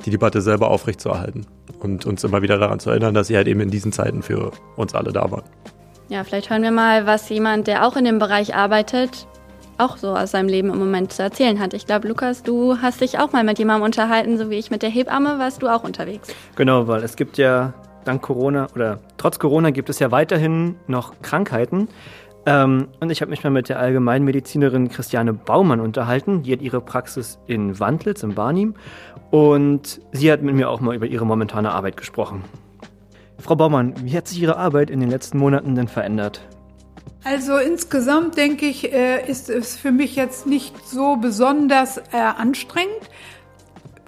die 0.04 0.10
Debatte 0.10 0.40
selber 0.40 0.70
aufrechtzuerhalten 0.70 1.46
und 1.80 2.06
uns 2.06 2.24
immer 2.24 2.42
wieder 2.42 2.58
daran 2.58 2.80
zu 2.80 2.90
erinnern, 2.90 3.14
dass 3.14 3.28
sie 3.28 3.36
halt 3.36 3.48
eben 3.48 3.60
in 3.60 3.70
diesen 3.70 3.92
Zeiten 3.92 4.22
für 4.22 4.52
uns 4.76 4.94
alle 4.94 5.12
da 5.12 5.30
waren. 5.30 5.44
Ja, 6.08 6.22
vielleicht 6.22 6.50
hören 6.50 6.62
wir 6.62 6.70
mal, 6.70 7.06
was 7.06 7.28
jemand, 7.28 7.66
der 7.66 7.86
auch 7.86 7.96
in 7.96 8.04
dem 8.04 8.18
Bereich 8.18 8.54
arbeitet, 8.54 9.26
auch 9.78 9.96
so 9.96 10.08
aus 10.08 10.30
seinem 10.30 10.48
Leben 10.48 10.70
im 10.70 10.78
Moment 10.78 11.12
zu 11.12 11.22
erzählen 11.22 11.60
hat. 11.60 11.74
Ich 11.74 11.86
glaube, 11.86 12.08
Lukas, 12.08 12.42
du 12.42 12.78
hast 12.80 13.00
dich 13.00 13.18
auch 13.18 13.32
mal 13.32 13.44
mit 13.44 13.58
jemandem 13.58 13.84
unterhalten, 13.84 14.38
so 14.38 14.50
wie 14.50 14.56
ich 14.56 14.70
mit 14.70 14.82
der 14.82 14.90
Hebamme, 14.90 15.38
warst 15.38 15.62
du 15.62 15.68
auch 15.68 15.84
unterwegs. 15.84 16.28
Genau, 16.56 16.88
weil 16.88 17.02
es 17.02 17.16
gibt 17.16 17.38
ja 17.38 17.74
dank 18.04 18.22
Corona 18.22 18.68
oder 18.74 19.00
trotz 19.16 19.38
Corona 19.38 19.70
gibt 19.70 19.90
es 19.90 19.98
ja 19.98 20.10
weiterhin 20.10 20.76
noch 20.86 21.14
Krankheiten. 21.22 21.88
Ähm, 22.46 22.88
und 23.00 23.10
ich 23.10 23.20
habe 23.20 23.30
mich 23.30 23.42
mal 23.42 23.50
mit 23.50 23.68
der 23.68 23.80
Allgemeinmedizinerin 23.80 24.88
Christiane 24.88 25.32
Baumann 25.32 25.80
unterhalten. 25.80 26.44
Die 26.44 26.52
hat 26.52 26.62
ihre 26.62 26.80
Praxis 26.80 27.38
in 27.46 27.78
Wandlitz 27.80 28.22
im 28.22 28.34
Barnim 28.34 28.74
und 29.30 30.00
sie 30.12 30.30
hat 30.30 30.42
mit 30.42 30.54
mir 30.54 30.70
auch 30.70 30.80
mal 30.80 30.94
über 30.94 31.06
ihre 31.06 31.26
momentane 31.26 31.72
Arbeit 31.72 31.96
gesprochen. 31.96 32.44
Frau 33.38 33.56
Baumann, 33.56 33.94
wie 34.02 34.16
hat 34.16 34.28
sich 34.28 34.40
Ihre 34.40 34.56
Arbeit 34.56 34.88
in 34.88 34.98
den 34.98 35.10
letzten 35.10 35.38
Monaten 35.38 35.74
denn 35.74 35.88
verändert? 35.88 36.40
Also 37.28 37.56
insgesamt 37.56 38.36
denke 38.36 38.66
ich, 38.66 38.92
äh, 38.92 39.28
ist 39.28 39.50
es 39.50 39.74
für 39.74 39.90
mich 39.90 40.14
jetzt 40.14 40.46
nicht 40.46 40.86
so 40.86 41.16
besonders 41.16 41.98
äh, 41.98 42.02
anstrengend. 42.12 43.10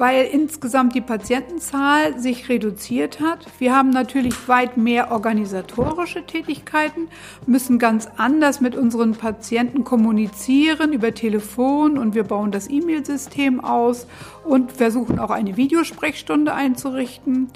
weil 0.01 0.27
insgesamt 0.27 0.95
die 0.95 1.01
Patientenzahl 1.01 2.21
sich 2.21 2.49
reduziert 2.49 3.19
hat. 3.19 3.41
Wir 3.59 3.75
haben 3.75 3.91
natürlich 3.91 4.47
weit 4.47 4.77
mehr 4.77 5.11
organisatorische 5.11 6.25
Tätigkeiten, 6.25 7.09
müssen 7.47 7.81
ganz 7.81 8.09
anders 8.17 8.61
mit 8.61 8.77
unseren 8.77 9.17
Patienten 9.17 9.83
kommunizieren 9.83 10.93
über 10.93 11.13
Telefon 11.15 11.99
und 11.99 12.15
wir 12.15 12.23
bauen 12.23 12.53
das 12.53 12.71
E-Mail-System 12.71 13.59
aus 13.59 14.07
und 14.45 14.71
versuchen 14.71 15.19
auch 15.19 15.31
eine 15.31 15.57
Videosprechstunde 15.57 16.55
einzurichten. 16.55 17.51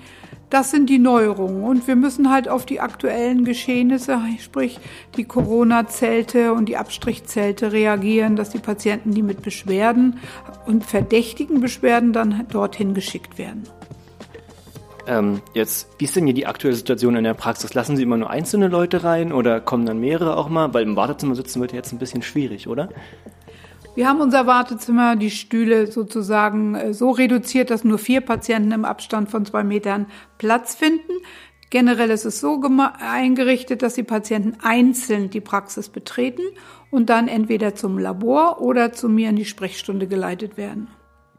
Das 0.52 0.71
sind 0.71 0.90
die 0.90 0.99
Neuerungen 0.99 1.64
und 1.64 1.87
wir 1.87 1.97
müssen 1.97 2.30
halt 2.30 2.47
auf 2.47 2.66
die 2.66 2.78
aktuellen 2.78 3.47
Geschehnisse, 3.47 4.21
sprich 4.38 4.78
die 5.16 5.25
Corona-Zelte 5.25 6.52
und 6.52 6.68
die 6.68 6.76
Abstrichzelte 6.76 7.73
reagieren, 7.73 8.37
dass 8.37 8.50
die 8.50 8.59
Patienten, 8.59 9.14
die 9.14 9.23
mit 9.23 9.40
Beschwerden 9.40 10.18
und 10.66 10.85
verdächtigen 10.85 11.62
Beschwerden 11.62 12.12
dann 12.12 12.47
dorthin 12.50 12.92
geschickt 12.92 13.38
werden. 13.38 13.62
Ähm, 15.06 15.40
jetzt, 15.54 15.88
wie 15.97 16.04
ist 16.04 16.16
denn 16.16 16.26
hier 16.26 16.35
die 16.35 16.47
aktuelle 16.47 16.76
Situation 16.76 17.16
in 17.16 17.25
der 17.25 17.32
Praxis? 17.32 17.73
Lassen 17.73 17.97
Sie 17.97 18.02
immer 18.02 18.18
nur 18.18 18.28
einzelne 18.28 18.68
Leute 18.68 19.04
rein 19.04 19.32
oder 19.32 19.59
kommen 19.59 19.87
dann 19.87 20.00
mehrere 20.00 20.37
auch 20.37 20.50
mal? 20.50 20.75
Weil 20.75 20.82
im 20.82 20.97
Wartezimmer 20.97 21.35
sitzen 21.35 21.62
wird 21.62 21.73
jetzt 21.73 21.92
ein 21.92 21.99
bisschen 21.99 22.21
schwierig, 22.21 22.68
oder? 22.68 22.90
Wir 23.94 24.08
haben 24.08 24.22
unser 24.22 24.46
Wartezimmer, 24.46 25.16
die 25.16 25.30
Stühle 25.30 25.87
sozusagen 25.87 26.75
äh, 26.75 26.94
so 26.94 27.11
reduziert, 27.11 27.70
dass 27.70 27.84
nur 27.84 27.99
vier 27.99 28.22
Patienten 28.22 28.72
im 28.72 28.87
Abstand 28.87 29.30
von 29.30 29.44
zwei 29.44 29.64
Metern 29.64 30.06
Platz 30.38 30.75
finden. 30.75 31.12
Generell 31.68 32.11
ist 32.11 32.25
es 32.25 32.40
so 32.40 32.62
eingerichtet, 33.00 33.82
dass 33.82 33.94
die 33.94 34.02
Patienten 34.02 34.56
einzeln 34.62 35.28
die 35.28 35.40
Praxis 35.42 35.90
betreten 35.90 36.42
und 36.90 37.11
dann 37.11 37.28
entweder 37.28 37.75
zum 37.75 37.99
Labor 37.99 38.62
oder 38.62 38.92
zu 38.92 39.11
mir 39.11 39.28
in 39.28 39.37
die 39.37 39.44
Sprechstunde 39.44 40.06
geleitet 40.06 40.56
werden. 40.56 40.88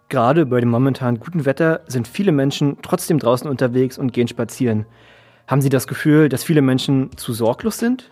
Gerade 0.09 0.45
bei 0.45 0.59
dem 0.59 0.69
momentan 0.69 1.19
guten 1.19 1.45
Wetter 1.45 1.81
sind 1.87 2.07
viele 2.07 2.31
Menschen 2.31 2.77
trotzdem 2.83 3.17
draußen 3.17 3.49
unterwegs 3.49 3.97
und 3.97 4.13
gehen 4.13 4.27
spazieren. 4.27 4.85
Haben 5.47 5.61
Sie 5.61 5.69
das 5.69 5.87
Gefühl, 5.87 6.29
dass 6.29 6.43
viele 6.43 6.61
Menschen 6.61 7.09
zu 7.17 7.33
sorglos 7.33 7.77
sind? 7.77 8.09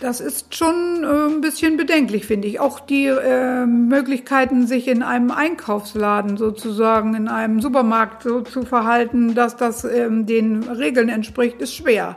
Das 0.00 0.20
ist 0.20 0.54
schon 0.54 1.04
äh, 1.04 1.34
ein 1.34 1.40
bisschen 1.40 1.76
bedenklich, 1.76 2.26
finde 2.26 2.48
ich. 2.48 2.60
Auch 2.60 2.80
die 2.80 3.06
äh, 3.06 3.64
Möglichkeiten, 3.66 4.66
sich 4.66 4.88
in 4.88 5.02
einem 5.02 5.30
Einkaufsladen 5.30 6.36
sozusagen, 6.36 7.14
in 7.14 7.28
einem 7.28 7.60
Supermarkt 7.60 8.22
so 8.22 8.42
zu 8.42 8.62
verhalten, 8.62 9.34
dass 9.34 9.56
das 9.56 9.84
ähm, 9.84 10.26
den 10.26 10.64
Regeln 10.64 11.08
entspricht, 11.08 11.60
ist 11.62 11.74
schwer. 11.74 12.16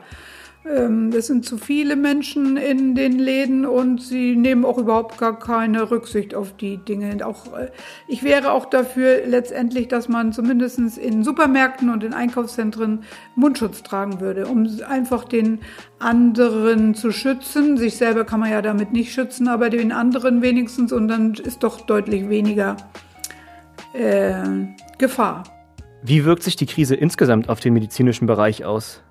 Ähm, 0.66 1.12
es 1.16 1.28
sind 1.28 1.46
zu 1.46 1.58
viele 1.58 1.96
Menschen 1.96 2.58
in 2.58 2.94
den 2.94 3.18
Läden 3.18 3.66
und 3.66 4.02
sie 4.02 4.36
nehmen 4.36 4.66
auch 4.66 4.78
überhaupt 4.78 5.18
gar 5.18 5.40
keine 5.40 5.90
Rücksicht 5.90 6.36
auf 6.36 6.58
die 6.58 6.78
Dinge. 6.78 7.26
Auch, 7.26 7.58
äh, 7.58 7.72
ich 8.10 8.24
wäre 8.24 8.52
auch 8.52 8.66
dafür 8.66 9.26
letztendlich, 9.26 9.88
dass 9.88 10.10
man 10.10 10.34
zumindest 10.34 10.98
in 10.98 11.24
Supermärkten 11.24 11.90
und 11.90 12.04
in 12.04 12.14
Einkaufszentren 12.14 13.04
Mundschutz 13.36 13.84
tragen 13.84 14.20
würde, 14.20 14.48
um 14.48 14.70
einfach 14.86 15.24
den 15.24 15.60
anderen 15.98 16.94
zu 16.94 17.14
schützen. 17.14 17.78
Sich 17.78 17.96
selber 17.96 18.26
kann 18.26 18.42
man 18.42 18.52
ja 18.52 18.62
damit 18.62 18.92
nicht 18.92 19.14
schützen, 19.14 19.48
aber 19.48 19.70
den 19.70 19.94
anderen 19.94 20.42
wenigstens 20.42 20.92
und 20.92 21.08
dann 21.08 21.36
ist 21.36 21.64
doch 21.64 21.82
deutlich 21.82 22.28
weniger 22.28 22.76
äh, 23.94 24.44
Gefahr. 24.98 25.46
Wie 26.04 26.26
wirkt 26.26 26.44
sich 26.44 26.58
die 26.58 26.66
Krise 26.66 26.96
insgesamt 26.96 27.48
auf 27.48 27.62
den 27.62 27.74
medizinischen 27.74 28.28
Bereich 28.28 28.66
aus? 28.66 29.02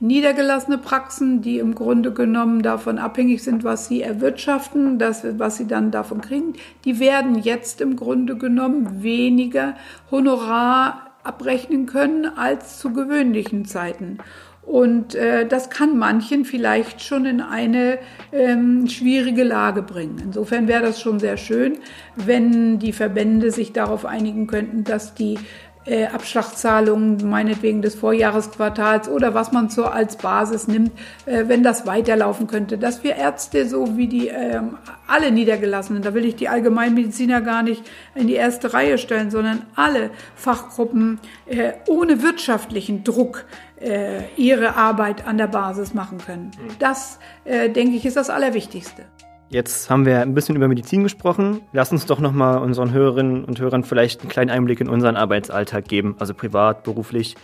Niedergelassene 0.00 0.78
Praxen, 0.78 1.42
die 1.42 1.58
im 1.58 1.74
Grunde 1.74 2.12
genommen 2.12 2.62
davon 2.62 2.98
abhängig 2.98 3.42
sind, 3.42 3.64
was 3.64 3.86
sie 3.86 4.02
erwirtschaften, 4.02 4.98
das, 4.98 5.24
was 5.38 5.58
sie 5.58 5.66
dann 5.66 5.90
davon 5.90 6.20
kriegen, 6.20 6.54
die 6.84 6.98
werden 6.98 7.38
jetzt 7.38 7.80
im 7.80 7.96
Grunde 7.96 8.36
genommen 8.36 9.02
weniger 9.02 9.76
Honorar 10.10 11.10
abrechnen 11.22 11.84
können 11.84 12.24
als 12.24 12.78
zu 12.78 12.92
gewöhnlichen 12.92 13.66
Zeiten. 13.66 14.18
Und 14.62 15.14
äh, 15.14 15.46
das 15.46 15.68
kann 15.68 15.98
manchen 15.98 16.44
vielleicht 16.44 17.02
schon 17.02 17.24
in 17.24 17.40
eine 17.40 17.98
ähm, 18.30 18.88
schwierige 18.88 19.42
Lage 19.42 19.82
bringen. 19.82 20.20
Insofern 20.22 20.68
wäre 20.68 20.82
das 20.82 21.00
schon 21.00 21.18
sehr 21.18 21.36
schön, 21.38 21.78
wenn 22.14 22.78
die 22.78 22.92
Verbände 22.92 23.50
sich 23.50 23.72
darauf 23.72 24.04
einigen 24.04 24.46
könnten, 24.46 24.84
dass 24.84 25.14
die 25.14 25.38
äh, 25.86 26.06
Abschlagszahlungen 26.06 27.28
meinetwegen 27.28 27.82
des 27.82 27.94
Vorjahresquartals 27.94 29.08
oder 29.08 29.34
was 29.34 29.52
man 29.52 29.70
so 29.70 29.84
als 29.84 30.16
Basis 30.16 30.68
nimmt, 30.68 30.92
äh, 31.26 31.44
wenn 31.46 31.62
das 31.62 31.86
weiterlaufen 31.86 32.46
könnte. 32.46 32.78
Dass 32.78 33.02
wir 33.02 33.16
Ärzte 33.16 33.66
so 33.66 33.96
wie 33.96 34.06
die 34.06 34.28
äh, 34.28 34.60
alle 35.06 35.30
Niedergelassenen, 35.30 36.02
da 36.02 36.14
will 36.14 36.24
ich 36.24 36.36
die 36.36 36.48
Allgemeinmediziner 36.48 37.40
gar 37.40 37.62
nicht 37.62 37.82
in 38.14 38.26
die 38.26 38.34
erste 38.34 38.74
Reihe 38.74 38.98
stellen, 38.98 39.30
sondern 39.30 39.62
alle 39.74 40.10
Fachgruppen 40.36 41.18
äh, 41.46 41.72
ohne 41.88 42.22
wirtschaftlichen 42.22 43.02
Druck 43.02 43.46
äh, 43.80 44.24
ihre 44.36 44.76
Arbeit 44.76 45.26
an 45.26 45.38
der 45.38 45.46
Basis 45.46 45.94
machen 45.94 46.18
können. 46.18 46.50
Das, 46.78 47.18
äh, 47.44 47.70
denke 47.70 47.96
ich, 47.96 48.04
ist 48.04 48.16
das 48.16 48.30
Allerwichtigste. 48.30 49.04
Jetzt 49.50 49.90
haben 49.90 50.06
wir 50.06 50.20
ein 50.20 50.32
bisschen 50.32 50.54
über 50.54 50.68
Medizin 50.68 51.02
gesprochen. 51.02 51.60
Lass 51.72 51.90
uns 51.90 52.06
doch 52.06 52.20
nochmal 52.20 52.58
unseren 52.58 52.92
Hörerinnen 52.92 53.44
und 53.44 53.58
Hörern 53.58 53.82
vielleicht 53.82 54.20
einen 54.20 54.30
kleinen 54.30 54.48
Einblick 54.48 54.80
in 54.80 54.88
unseren 54.88 55.16
Arbeitsalltag 55.16 55.88
geben, 55.88 56.14
also 56.20 56.34
privat, 56.34 56.84
beruflich. 56.84 57.34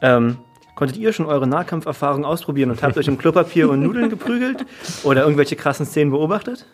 Ähm, 0.00 0.38
konntet 0.74 0.96
ihr 0.96 1.12
schon 1.12 1.26
eure 1.26 1.46
Nahkampferfahrung 1.46 2.24
ausprobieren 2.24 2.70
und 2.70 2.82
habt 2.82 2.96
euch 2.96 3.10
um 3.10 3.18
Klopapier 3.18 3.68
und 3.68 3.82
Nudeln 3.82 4.08
geprügelt 4.10 4.64
oder 5.04 5.20
irgendwelche 5.20 5.54
krassen 5.54 5.84
Szenen 5.84 6.10
beobachtet? 6.10 6.64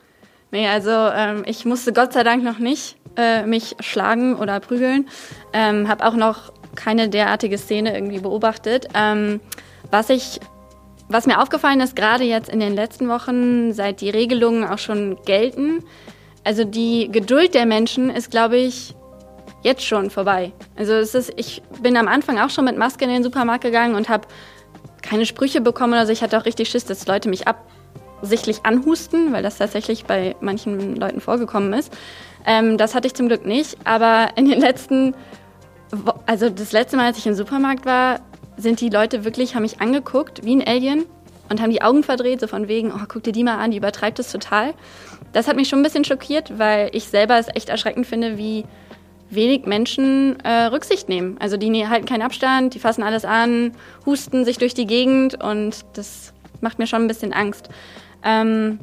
Nee, 0.53 0.69
also 0.69 0.91
ähm, 0.91 1.43
ich 1.47 1.65
musste 1.65 1.93
Gott 1.93 2.13
sei 2.13 2.23
Dank 2.23 2.45
noch 2.45 2.61
nicht 2.61 2.97
äh, 3.17 3.45
mich 3.45 3.75
schlagen 3.81 4.37
oder 4.37 4.61
prügeln. 4.61 5.09
Ähm, 5.53 5.89
habe 5.89 6.07
auch 6.07 6.15
noch 6.15 6.53
keine 6.77 7.09
derartige 7.09 7.59
Szene 7.59 7.93
irgendwie 7.93 8.21
beobachtet. 8.21 8.87
Ähm, 8.95 9.41
was 9.91 10.11
ich 10.11 10.39
was 11.09 11.27
mir 11.27 11.41
aufgefallen 11.41 11.81
ist, 11.81 11.95
gerade 11.97 12.25
jetzt 12.25 12.49
in 12.49 12.61
den 12.61 12.75
letzten 12.75 13.09
Wochen, 13.09 13.73
seit 13.73 14.01
die 14.01 14.11
Regelungen 14.11 14.65
auch 14.65 14.79
schon 14.79 15.17
gelten, 15.25 15.85
also 16.45 16.65
die 16.65 17.09
Geduld 17.11 17.55
der 17.55 17.67
Menschen 17.67 18.09
ist, 18.09 18.31
glaube 18.31 18.57
ich, 18.57 18.95
jetzt 19.63 19.85
schon 19.85 20.11
vorbei. 20.11 20.53
Also 20.77 20.93
es 20.93 21.15
ist, 21.15 21.33
ich 21.37 21.61
bin 21.83 21.97
am 21.97 22.07
Anfang 22.07 22.39
auch 22.39 22.51
schon 22.51 22.65
mit 22.65 22.79
Maske 22.79 23.05
in 23.05 23.11
den 23.11 23.25
Supermarkt 23.25 23.65
gegangen 23.65 23.97
und 23.97 24.09
habe 24.09 24.29
keine 25.03 25.27
Sprüche 25.27 25.61
bekommen 25.61 25.93
oder 25.93 26.07
so. 26.07 26.13
Ich 26.13 26.23
hatte 26.23 26.39
auch 26.39 26.45
richtig 26.45 26.69
Schiss, 26.69 26.85
dass 26.85 27.07
Leute 27.07 27.29
mich 27.29 27.45
absichtlich 27.49 28.65
anhusten, 28.65 29.33
weil 29.33 29.43
das 29.43 29.59
tatsächlich 29.59 30.05
bei 30.05 30.37
manchen 30.41 30.95
Leuten 30.97 31.21
vorgekommen 31.21 31.73
ist. 31.73 31.93
Ähm, 32.47 32.79
das 32.79 32.95
hatte 32.95 33.09
ich 33.09 33.15
zum 33.15 33.27
Glück 33.27 33.45
nicht. 33.45 33.77
Aber 33.85 34.31
in 34.37 34.49
den 34.49 34.61
letzten, 34.61 35.15
also 36.27 36.49
das 36.49 36.73
letzte 36.73 36.97
Mal, 36.97 37.07
als 37.07 37.19
ich 37.19 37.27
im 37.27 37.35
Supermarkt 37.35 37.87
war, 37.87 38.21
sind 38.57 38.81
die 38.81 38.89
Leute 38.89 39.25
wirklich, 39.25 39.55
haben 39.55 39.63
mich 39.63 39.81
angeguckt 39.81 40.45
wie 40.45 40.57
ein 40.57 40.67
Alien 40.67 41.05
und 41.49 41.61
haben 41.61 41.71
die 41.71 41.83
Augen 41.83 42.03
verdreht, 42.03 42.41
so 42.41 42.47
von 42.47 42.69
wegen, 42.69 42.93
oh, 42.93 43.05
guck 43.09 43.23
dir 43.23 43.33
die 43.33 43.45
mal 43.45 43.59
an, 43.59 43.71
die 43.71 43.77
übertreibt 43.77 44.19
es 44.19 44.33
total. 44.33 44.75
Das 45.33 45.49
hat 45.49 45.57
mich 45.57 45.69
schon 45.69 45.81
ein 45.81 45.83
bisschen 45.83 46.05
schockiert, 46.05 46.59
weil 46.59 46.91
ich 46.93 47.05
selber 47.05 47.39
es 47.39 47.49
echt 47.55 47.69
erschreckend 47.69 48.07
finde, 48.07 48.39
wie 48.39 48.65
wenig 49.29 49.67
Menschen 49.67 50.39
äh, 50.41 50.67
Rücksicht 50.67 51.09
nehmen. 51.09 51.37
Also 51.41 51.57
die 51.57 51.71
ne-, 51.71 51.89
halten 51.89 52.07
keinen 52.07 52.23
Abstand, 52.23 52.75
die 52.75 52.79
fassen 52.79 53.03
alles 53.03 53.25
an, 53.25 53.73
husten 54.05 54.45
sich 54.45 54.59
durch 54.59 54.75
die 54.75 54.87
Gegend 54.87 55.43
und 55.43 55.85
das 55.95 56.33
macht 56.61 56.79
mir 56.79 56.87
schon 56.87 57.03
ein 57.03 57.09
bisschen 57.09 57.33
Angst. 57.33 57.69
Ähm, 58.23 58.79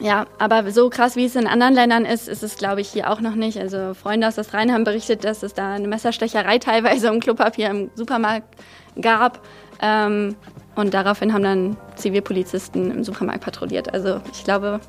ja, 0.00 0.26
aber 0.38 0.70
so 0.70 0.88
krass 0.88 1.14
wie 1.16 1.26
es 1.26 1.36
in 1.36 1.46
anderen 1.46 1.74
Ländern 1.74 2.06
ist, 2.06 2.26
ist 2.26 2.42
es, 2.42 2.56
glaube 2.56 2.80
ich, 2.80 2.88
hier 2.88 3.10
auch 3.10 3.20
noch 3.20 3.34
nicht. 3.34 3.58
Also 3.58 3.92
Freunde 3.92 4.26
aus 4.26 4.54
Rhein 4.54 4.72
haben 4.72 4.84
berichtet, 4.84 5.24
dass 5.24 5.42
es 5.42 5.52
da 5.52 5.74
eine 5.74 5.88
Messerstecherei 5.88 6.58
teilweise 6.58 7.12
um 7.12 7.20
Klopapier 7.20 7.68
im 7.70 7.90
Supermarkt 7.94 8.56
gab. 9.02 9.40
Ähm, 9.80 10.36
und 10.76 10.94
daraufhin 10.94 11.32
haben 11.32 11.42
dann 11.42 11.76
Zivilpolizisten 11.96 12.90
im 12.90 13.04
Supermarkt 13.04 13.42
patrouilliert. 13.42 13.92
Also 13.92 14.20
ich 14.32 14.44
glaube, 14.44 14.80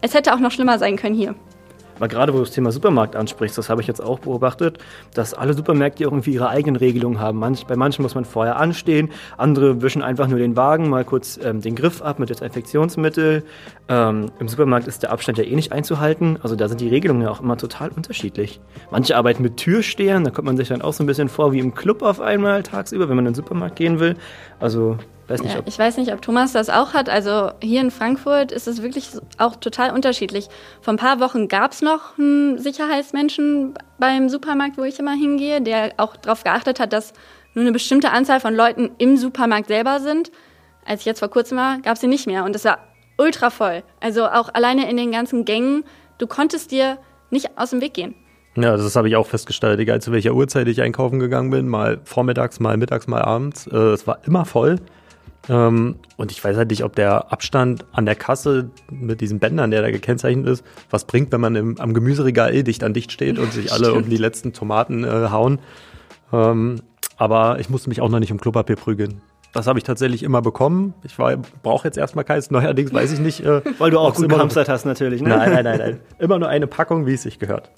es 0.00 0.14
hätte 0.14 0.34
auch 0.34 0.38
noch 0.38 0.50
schlimmer 0.50 0.78
sein 0.78 0.96
können 0.96 1.14
hier. 1.14 1.34
Aber 2.00 2.08
gerade 2.08 2.32
wo 2.32 2.38
du 2.38 2.44
das 2.44 2.52
Thema 2.52 2.72
Supermarkt 2.72 3.14
ansprichst, 3.14 3.58
das 3.58 3.68
habe 3.68 3.82
ich 3.82 3.86
jetzt 3.86 4.02
auch 4.02 4.20
beobachtet, 4.20 4.78
dass 5.12 5.34
alle 5.34 5.52
Supermärkte 5.52 6.02
irgendwie 6.02 6.32
ihre 6.32 6.48
eigenen 6.48 6.76
Regelungen 6.76 7.20
haben. 7.20 7.38
Manch, 7.38 7.66
bei 7.66 7.76
manchen 7.76 8.02
muss 8.02 8.14
man 8.14 8.24
vorher 8.24 8.56
anstehen, 8.56 9.10
andere 9.36 9.82
wischen 9.82 10.00
einfach 10.00 10.26
nur 10.26 10.38
den 10.38 10.56
Wagen, 10.56 10.88
mal 10.88 11.04
kurz 11.04 11.38
ähm, 11.44 11.60
den 11.60 11.74
Griff 11.74 12.00
ab 12.00 12.18
mit 12.18 12.30
Desinfektionsmittel. 12.30 13.44
Ähm, 13.90 14.30
Im 14.38 14.48
Supermarkt 14.48 14.86
ist 14.86 15.02
der 15.02 15.12
Abstand 15.12 15.36
ja 15.36 15.44
eh 15.44 15.54
nicht 15.54 15.72
einzuhalten. 15.72 16.38
Also 16.42 16.56
da 16.56 16.68
sind 16.68 16.80
die 16.80 16.88
Regelungen 16.88 17.20
ja 17.20 17.30
auch 17.30 17.42
immer 17.42 17.58
total 17.58 17.90
unterschiedlich. 17.90 18.60
Manche 18.90 19.14
arbeiten 19.14 19.42
mit 19.42 19.58
Türstehern, 19.58 20.24
da 20.24 20.30
kommt 20.30 20.46
man 20.46 20.56
sich 20.56 20.68
dann 20.68 20.80
auch 20.80 20.94
so 20.94 21.04
ein 21.04 21.06
bisschen 21.06 21.28
vor 21.28 21.52
wie 21.52 21.58
im 21.58 21.74
Club 21.74 22.00
auf 22.00 22.18
einmal 22.18 22.62
tagsüber, 22.62 23.10
wenn 23.10 23.16
man 23.16 23.26
in 23.26 23.32
den 23.32 23.36
Supermarkt 23.36 23.76
gehen 23.76 24.00
will. 24.00 24.16
Also 24.58 24.96
Weiß 25.30 25.42
nicht, 25.42 25.54
ja, 25.54 25.60
ich 25.64 25.78
weiß 25.78 25.96
nicht, 25.96 26.12
ob 26.12 26.20
Thomas 26.22 26.52
das 26.52 26.68
auch 26.68 26.92
hat. 26.92 27.08
Also 27.08 27.52
hier 27.62 27.80
in 27.80 27.92
Frankfurt 27.92 28.50
ist 28.50 28.66
es 28.66 28.82
wirklich 28.82 29.10
auch 29.38 29.54
total 29.54 29.92
unterschiedlich. 29.92 30.48
Vor 30.80 30.92
ein 30.92 30.96
paar 30.96 31.20
Wochen 31.20 31.46
gab 31.46 31.70
es 31.70 31.82
noch 31.82 32.18
einen 32.18 32.58
Sicherheitsmenschen 32.58 33.74
beim 34.00 34.28
Supermarkt, 34.28 34.76
wo 34.76 34.82
ich 34.82 34.98
immer 34.98 35.12
hingehe, 35.12 35.62
der 35.62 35.92
auch 35.98 36.16
darauf 36.16 36.42
geachtet 36.42 36.80
hat, 36.80 36.92
dass 36.92 37.12
nur 37.54 37.62
eine 37.62 37.70
bestimmte 37.70 38.10
Anzahl 38.10 38.40
von 38.40 38.56
Leuten 38.56 38.90
im 38.98 39.16
Supermarkt 39.16 39.68
selber 39.68 40.00
sind. 40.00 40.32
Als 40.84 41.00
ich 41.00 41.06
jetzt 41.06 41.20
vor 41.20 41.28
kurzem 41.30 41.58
war, 41.58 41.78
gab 41.78 41.94
es 41.94 42.00
sie 42.00 42.08
nicht 42.08 42.26
mehr. 42.26 42.42
Und 42.44 42.56
es 42.56 42.64
war 42.64 42.78
ultra 43.16 43.50
voll. 43.50 43.84
Also 44.00 44.26
auch 44.26 44.52
alleine 44.52 44.90
in 44.90 44.96
den 44.96 45.12
ganzen 45.12 45.44
Gängen, 45.44 45.84
du 46.18 46.26
konntest 46.26 46.72
dir 46.72 46.98
nicht 47.30 47.56
aus 47.56 47.70
dem 47.70 47.80
Weg 47.80 47.94
gehen. 47.94 48.16
Ja, 48.56 48.76
das 48.76 48.96
habe 48.96 49.08
ich 49.08 49.14
auch 49.14 49.28
festgestellt, 49.28 49.78
egal 49.78 50.02
zu 50.02 50.10
welcher 50.10 50.34
Uhrzeit 50.34 50.66
ich 50.66 50.82
einkaufen 50.82 51.20
gegangen 51.20 51.50
bin, 51.50 51.68
mal 51.68 52.00
vormittags, 52.02 52.58
mal 52.58 52.76
mittags, 52.76 53.06
mal 53.06 53.22
abends. 53.22 53.68
Äh, 53.68 53.76
es 53.76 54.08
war 54.08 54.18
immer 54.26 54.44
voll. 54.44 54.80
Ähm, 55.48 55.96
und 56.16 56.32
ich 56.32 56.42
weiß 56.42 56.56
halt 56.56 56.70
nicht, 56.70 56.84
ob 56.84 56.94
der 56.94 57.32
Abstand 57.32 57.86
an 57.92 58.06
der 58.06 58.14
Kasse 58.14 58.70
mit 58.90 59.20
diesen 59.20 59.38
Bändern, 59.38 59.70
der 59.70 59.82
da 59.82 59.90
gekennzeichnet 59.90 60.46
ist, 60.46 60.64
was 60.90 61.06
bringt, 61.06 61.32
wenn 61.32 61.40
man 61.40 61.56
im, 61.56 61.80
am 61.80 61.94
Gemüseregal 61.94 62.54
eh 62.54 62.62
dicht 62.62 62.84
an 62.84 62.92
dicht 62.92 63.10
steht 63.10 63.38
und 63.38 63.52
sich 63.52 63.72
alle 63.72 63.94
um 63.94 64.08
die 64.08 64.16
letzten 64.16 64.52
Tomaten 64.52 65.04
äh, 65.04 65.28
hauen. 65.30 65.58
Ähm, 66.32 66.80
aber 67.16 67.58
ich 67.58 67.70
musste 67.70 67.88
mich 67.88 68.00
auch 68.00 68.08
noch 68.08 68.20
nicht 68.20 68.32
um 68.32 68.40
Klopapier 68.40 68.76
prügeln. 68.76 69.22
Das 69.52 69.66
habe 69.66 69.78
ich 69.78 69.84
tatsächlich 69.84 70.22
immer 70.22 70.42
bekommen. 70.42 70.94
Ich 71.02 71.16
brauche 71.16 71.88
jetzt 71.88 71.98
erstmal 71.98 72.24
keins. 72.24 72.50
Neuerdings 72.50 72.92
weiß 72.92 73.12
ich 73.12 73.18
nicht. 73.18 73.40
Äh, 73.40 73.62
Weil 73.78 73.90
du 73.90 73.98
auch 73.98 74.14
gut 74.14 74.28
gehamstert 74.28 74.68
hast 74.68 74.84
natürlich. 74.84 75.22
Ne? 75.22 75.30
Nein, 75.30 75.52
nein, 75.52 75.64
nein, 75.64 75.78
nein. 75.78 76.00
Immer 76.18 76.38
nur 76.38 76.48
eine 76.48 76.66
Packung, 76.66 77.06
wie 77.06 77.14
es 77.14 77.22
sich 77.22 77.38
gehört. 77.38 77.70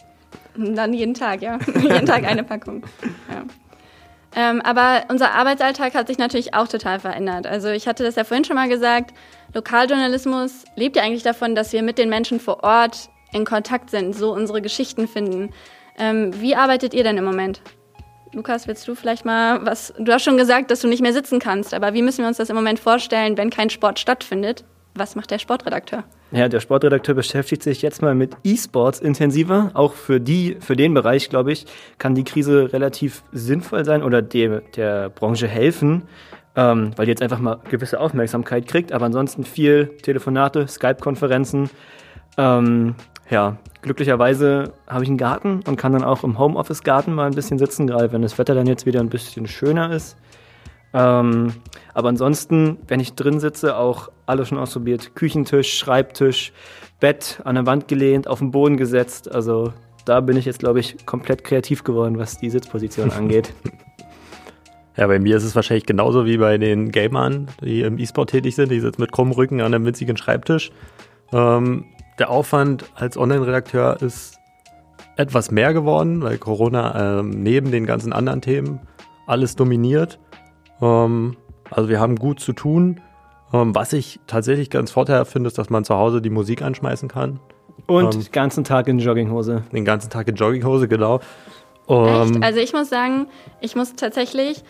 Dann 0.56 0.92
jeden 0.92 1.14
Tag, 1.14 1.40
ja. 1.40 1.58
jeden 1.80 2.04
Tag 2.04 2.24
eine 2.24 2.44
Packung. 2.44 2.82
Ja. 3.30 3.42
Ähm, 4.34 4.62
aber 4.62 5.04
unser 5.08 5.32
Arbeitsalltag 5.32 5.94
hat 5.94 6.06
sich 6.06 6.18
natürlich 6.18 6.54
auch 6.54 6.68
total 6.68 7.00
verändert. 7.00 7.46
Also 7.46 7.68
ich 7.68 7.86
hatte 7.86 8.02
das 8.02 8.16
ja 8.16 8.24
vorhin 8.24 8.44
schon 8.44 8.56
mal 8.56 8.68
gesagt, 8.68 9.14
Lokaljournalismus 9.52 10.64
lebt 10.76 10.96
ja 10.96 11.02
eigentlich 11.02 11.22
davon, 11.22 11.54
dass 11.54 11.72
wir 11.72 11.82
mit 11.82 11.98
den 11.98 12.08
Menschen 12.08 12.40
vor 12.40 12.64
Ort 12.64 13.10
in 13.32 13.44
Kontakt 13.44 13.90
sind, 13.90 14.14
so 14.14 14.32
unsere 14.32 14.62
Geschichten 14.62 15.06
finden. 15.06 15.50
Ähm, 15.98 16.30
wie 16.40 16.56
arbeitet 16.56 16.94
ihr 16.94 17.04
denn 17.04 17.18
im 17.18 17.24
Moment? 17.24 17.60
Lukas, 18.32 18.66
willst 18.66 18.88
du 18.88 18.94
vielleicht 18.94 19.26
mal 19.26 19.64
was? 19.66 19.92
Du 19.98 20.10
hast 20.10 20.22
schon 20.22 20.38
gesagt, 20.38 20.70
dass 20.70 20.80
du 20.80 20.88
nicht 20.88 21.02
mehr 21.02 21.12
sitzen 21.12 21.38
kannst, 21.38 21.74
aber 21.74 21.92
wie 21.92 22.00
müssen 22.00 22.22
wir 22.22 22.28
uns 22.28 22.38
das 22.38 22.48
im 22.48 22.56
Moment 22.56 22.78
vorstellen, 22.78 23.36
wenn 23.36 23.50
kein 23.50 23.68
Sport 23.68 23.98
stattfindet? 23.98 24.64
Was 24.94 25.16
macht 25.16 25.30
der 25.30 25.38
Sportredakteur? 25.38 26.04
Ja, 26.32 26.48
der 26.48 26.60
Sportredakteur 26.60 27.14
beschäftigt 27.14 27.62
sich 27.62 27.80
jetzt 27.80 28.02
mal 28.02 28.14
mit 28.14 28.36
E-Sports 28.44 29.00
intensiver. 29.00 29.70
Auch 29.72 29.94
für 29.94 30.20
die, 30.20 30.56
für 30.60 30.76
den 30.76 30.92
Bereich, 30.92 31.30
glaube 31.30 31.52
ich, 31.52 31.64
kann 31.96 32.14
die 32.14 32.24
Krise 32.24 32.72
relativ 32.74 33.22
sinnvoll 33.32 33.86
sein 33.86 34.02
oder 34.02 34.20
der, 34.20 34.60
der 34.60 35.08
Branche 35.08 35.48
helfen, 35.48 36.02
ähm, 36.56 36.92
weil 36.96 37.06
die 37.06 37.12
jetzt 37.12 37.22
einfach 37.22 37.38
mal 37.38 37.58
gewisse 37.70 38.00
Aufmerksamkeit 38.00 38.66
kriegt. 38.68 38.92
Aber 38.92 39.06
ansonsten 39.06 39.44
viel 39.44 39.96
Telefonate, 40.02 40.68
Skype-Konferenzen. 40.68 41.70
Ähm, 42.36 42.94
ja, 43.30 43.56
glücklicherweise 43.80 44.72
habe 44.86 45.04
ich 45.04 45.08
einen 45.08 45.16
Garten 45.16 45.60
und 45.66 45.76
kann 45.76 45.92
dann 45.92 46.04
auch 46.04 46.22
im 46.22 46.38
Homeoffice-Garten 46.38 47.14
mal 47.14 47.26
ein 47.26 47.34
bisschen 47.34 47.58
sitzen, 47.58 47.86
gerade 47.86 48.12
wenn 48.12 48.20
das 48.20 48.36
Wetter 48.36 48.54
dann 48.54 48.66
jetzt 48.66 48.84
wieder 48.84 49.00
ein 49.00 49.08
bisschen 49.08 49.46
schöner 49.46 49.90
ist. 49.90 50.18
Ähm, 50.94 51.54
aber 51.94 52.10
ansonsten, 52.10 52.78
wenn 52.86 53.00
ich 53.00 53.14
drin 53.14 53.40
sitze, 53.40 53.76
auch 53.76 54.10
alles 54.32 54.48
schon 54.48 54.58
ausprobiert. 54.58 55.14
Küchentisch, 55.14 55.78
Schreibtisch, 55.78 56.52
Bett 57.00 57.40
an 57.44 57.54
der 57.54 57.66
Wand 57.66 57.88
gelehnt, 57.88 58.26
auf 58.26 58.40
den 58.40 58.50
Boden 58.50 58.76
gesetzt. 58.76 59.30
Also 59.30 59.72
da 60.04 60.20
bin 60.20 60.36
ich 60.36 60.44
jetzt, 60.44 60.58
glaube 60.58 60.80
ich, 60.80 61.06
komplett 61.06 61.44
kreativ 61.44 61.84
geworden, 61.84 62.18
was 62.18 62.38
die 62.38 62.50
Sitzposition 62.50 63.10
angeht. 63.12 63.54
Ja, 64.96 65.06
bei 65.06 65.18
mir 65.18 65.36
ist 65.36 65.44
es 65.44 65.56
wahrscheinlich 65.56 65.86
genauso 65.86 66.26
wie 66.26 66.36
bei 66.36 66.58
den 66.58 66.90
Gamern, 66.90 67.48
die 67.62 67.80
im 67.80 67.98
E-Sport 67.98 68.30
tätig 68.30 68.56
sind. 68.56 68.70
Die 68.70 68.80
sitzen 68.80 69.00
mit 69.00 69.12
krummem 69.12 69.32
Rücken 69.32 69.60
an 69.60 69.72
einem 69.74 69.86
winzigen 69.86 70.16
Schreibtisch. 70.16 70.70
Ähm, 71.32 71.86
der 72.18 72.30
Aufwand 72.30 72.84
als 72.94 73.16
Online-Redakteur 73.16 74.02
ist 74.02 74.38
etwas 75.16 75.50
mehr 75.50 75.72
geworden, 75.72 76.22
weil 76.22 76.38
Corona 76.38 77.20
ähm, 77.20 77.30
neben 77.30 77.70
den 77.70 77.86
ganzen 77.86 78.12
anderen 78.12 78.42
Themen 78.42 78.80
alles 79.26 79.56
dominiert. 79.56 80.18
Ähm, 80.80 81.36
also 81.70 81.88
wir 81.88 82.00
haben 82.00 82.16
gut 82.16 82.40
zu 82.40 82.52
tun. 82.52 83.00
Ähm, 83.52 83.74
was 83.74 83.92
ich 83.92 84.20
tatsächlich 84.26 84.70
ganz 84.70 84.90
vorteilhaft 84.90 85.32
finde, 85.32 85.48
ist, 85.48 85.58
dass 85.58 85.70
man 85.70 85.84
zu 85.84 85.94
Hause 85.94 86.22
die 86.22 86.30
Musik 86.30 86.62
anschmeißen 86.62 87.08
kann. 87.08 87.40
Und 87.86 88.14
ähm, 88.14 88.22
den 88.22 88.32
ganzen 88.32 88.64
Tag 88.64 88.88
in 88.88 88.98
Jogginghose. 88.98 89.62
Den 89.72 89.84
ganzen 89.84 90.10
Tag 90.10 90.28
in 90.28 90.36
Jogginghose, 90.36 90.88
genau. 90.88 91.20
Echt? 91.88 92.42
Also 92.42 92.60
ich 92.60 92.72
muss 92.72 92.88
sagen, 92.88 93.26
ich 93.60 93.76
muss 93.76 93.94
tatsächlich, 93.94 94.62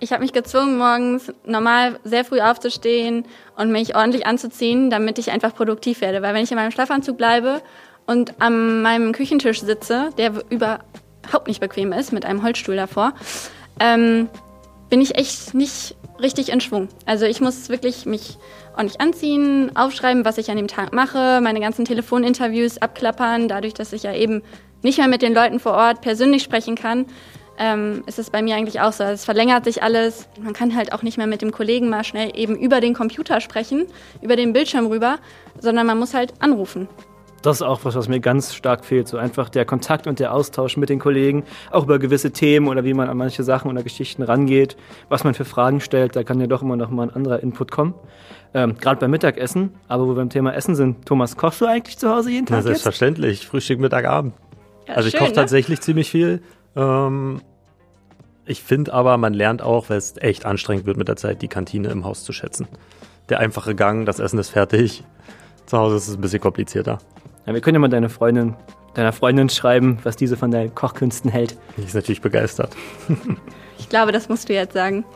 ich 0.00 0.12
habe 0.12 0.22
mich 0.22 0.32
gezwungen, 0.32 0.76
morgens 0.76 1.32
normal 1.46 1.98
sehr 2.04 2.24
früh 2.24 2.40
aufzustehen 2.40 3.24
und 3.56 3.70
mich 3.70 3.96
ordentlich 3.96 4.26
anzuziehen, 4.26 4.90
damit 4.90 5.18
ich 5.18 5.30
einfach 5.30 5.54
produktiv 5.54 6.00
werde. 6.00 6.20
Weil 6.22 6.34
wenn 6.34 6.44
ich 6.44 6.50
in 6.50 6.56
meinem 6.56 6.70
Schlafanzug 6.70 7.16
bleibe 7.16 7.62
und 8.06 8.40
an 8.40 8.82
meinem 8.82 9.12
Küchentisch 9.12 9.62
sitze, 9.62 10.10
der 10.18 10.32
überhaupt 10.50 11.46
nicht 11.46 11.60
bequem 11.60 11.92
ist, 11.92 12.12
mit 12.12 12.24
einem 12.24 12.42
Holzstuhl 12.42 12.76
davor, 12.76 13.12
ähm, 13.80 14.28
bin 14.90 15.00
ich 15.00 15.14
echt 15.16 15.54
nicht 15.54 15.96
richtig 16.20 16.50
in 16.50 16.60
Schwung. 16.60 16.88
Also 17.06 17.26
ich 17.26 17.40
muss 17.40 17.68
wirklich 17.68 18.06
mich 18.06 18.38
ordentlich 18.76 19.00
anziehen, 19.00 19.76
aufschreiben, 19.76 20.24
was 20.24 20.38
ich 20.38 20.50
an 20.50 20.56
dem 20.56 20.68
Tag 20.68 20.92
mache, 20.92 21.40
meine 21.42 21.60
ganzen 21.60 21.84
Telefoninterviews 21.84 22.78
abklappern. 22.78 23.48
Dadurch, 23.48 23.74
dass 23.74 23.92
ich 23.92 24.04
ja 24.04 24.14
eben 24.14 24.42
nicht 24.82 24.98
mehr 24.98 25.08
mit 25.08 25.22
den 25.22 25.34
Leuten 25.34 25.60
vor 25.60 25.72
Ort 25.72 26.00
persönlich 26.00 26.42
sprechen 26.42 26.76
kann, 26.76 27.06
ähm, 27.58 28.04
ist 28.06 28.18
es 28.18 28.30
bei 28.30 28.40
mir 28.40 28.54
eigentlich 28.54 28.80
auch 28.80 28.92
so. 28.92 29.02
Also 29.02 29.14
es 29.14 29.24
verlängert 29.24 29.64
sich 29.64 29.82
alles. 29.82 30.28
Man 30.40 30.52
kann 30.52 30.76
halt 30.76 30.92
auch 30.92 31.02
nicht 31.02 31.18
mehr 31.18 31.26
mit 31.26 31.42
dem 31.42 31.50
Kollegen 31.50 31.88
mal 31.88 32.04
schnell 32.04 32.30
eben 32.34 32.56
über 32.56 32.80
den 32.80 32.94
Computer 32.94 33.40
sprechen, 33.40 33.86
über 34.22 34.36
den 34.36 34.52
Bildschirm 34.52 34.86
rüber, 34.86 35.18
sondern 35.58 35.86
man 35.86 35.98
muss 35.98 36.14
halt 36.14 36.34
anrufen. 36.40 36.88
Das 37.42 37.56
ist 37.56 37.62
auch 37.62 37.84
was, 37.84 37.94
was 37.94 38.08
mir 38.08 38.20
ganz 38.20 38.54
stark 38.54 38.84
fehlt. 38.84 39.06
So 39.06 39.16
einfach 39.16 39.48
der 39.48 39.64
Kontakt 39.64 40.06
und 40.06 40.18
der 40.18 40.34
Austausch 40.34 40.76
mit 40.76 40.88
den 40.88 40.98
Kollegen, 40.98 41.44
auch 41.70 41.84
über 41.84 41.98
gewisse 41.98 42.32
Themen 42.32 42.68
oder 42.68 42.84
wie 42.84 42.94
man 42.94 43.08
an 43.08 43.16
manche 43.16 43.44
Sachen 43.44 43.70
oder 43.70 43.82
Geschichten 43.82 44.22
rangeht, 44.22 44.76
was 45.08 45.24
man 45.24 45.34
für 45.34 45.44
Fragen 45.44 45.80
stellt. 45.80 46.16
Da 46.16 46.24
kann 46.24 46.40
ja 46.40 46.46
doch 46.46 46.62
immer 46.62 46.76
noch 46.76 46.90
mal 46.90 47.04
ein 47.04 47.14
anderer 47.14 47.40
Input 47.40 47.70
kommen. 47.70 47.94
Ähm, 48.54 48.76
Gerade 48.80 49.00
beim 49.00 49.10
Mittagessen, 49.10 49.74
aber 49.88 50.04
wo 50.04 50.10
wir 50.10 50.16
beim 50.16 50.30
Thema 50.30 50.54
Essen 50.54 50.74
sind. 50.74 51.06
Thomas, 51.06 51.36
kochst 51.36 51.60
du 51.60 51.66
eigentlich 51.66 51.98
zu 51.98 52.08
Hause 52.08 52.30
jeden 52.30 52.46
Tag? 52.46 52.58
Ja, 52.58 52.62
selbstverständlich. 52.62 53.40
Jetzt? 53.40 53.48
Frühstück, 53.48 53.78
Mittag, 53.78 54.06
Abend. 54.06 54.34
Ja, 54.86 54.94
also 54.94 55.08
ich 55.08 55.14
koche 55.14 55.30
ne? 55.30 55.34
tatsächlich 55.34 55.80
ziemlich 55.80 56.10
viel. 56.10 56.42
Ähm, 56.74 57.40
ich 58.46 58.62
finde 58.62 58.94
aber, 58.94 59.18
man 59.18 59.34
lernt 59.34 59.60
auch, 59.60 59.90
weil 59.90 59.98
es 59.98 60.16
echt 60.16 60.46
anstrengend 60.46 60.86
wird 60.86 60.96
mit 60.96 61.06
der 61.06 61.16
Zeit, 61.16 61.42
die 61.42 61.48
Kantine 61.48 61.90
im 61.90 62.04
Haus 62.04 62.24
zu 62.24 62.32
schätzen. 62.32 62.66
Der 63.28 63.40
einfache 63.40 63.74
Gang, 63.74 64.06
das 64.06 64.18
Essen 64.18 64.38
ist 64.38 64.48
fertig. 64.48 65.04
Zu 65.66 65.76
Hause 65.76 65.96
ist 65.96 66.08
es 66.08 66.14
ein 66.14 66.22
bisschen 66.22 66.40
komplizierter. 66.40 66.98
Ja, 67.48 67.54
wir 67.54 67.62
können 67.62 67.76
ja 67.76 67.78
mal 67.78 67.88
deine 67.88 68.10
Freundin, 68.10 68.56
deiner 68.92 69.14
Freundin 69.14 69.48
schreiben, 69.48 70.00
was 70.02 70.16
diese 70.16 70.36
von 70.36 70.50
deinen 70.50 70.74
Kochkünsten 70.74 71.30
hält. 71.30 71.56
Die 71.78 71.82
ist 71.82 71.94
natürlich 71.94 72.20
begeistert. 72.20 72.76
ich 73.78 73.88
glaube, 73.88 74.12
das 74.12 74.28
musst 74.28 74.50
du 74.50 74.52
jetzt 74.52 74.74
sagen. 74.74 75.06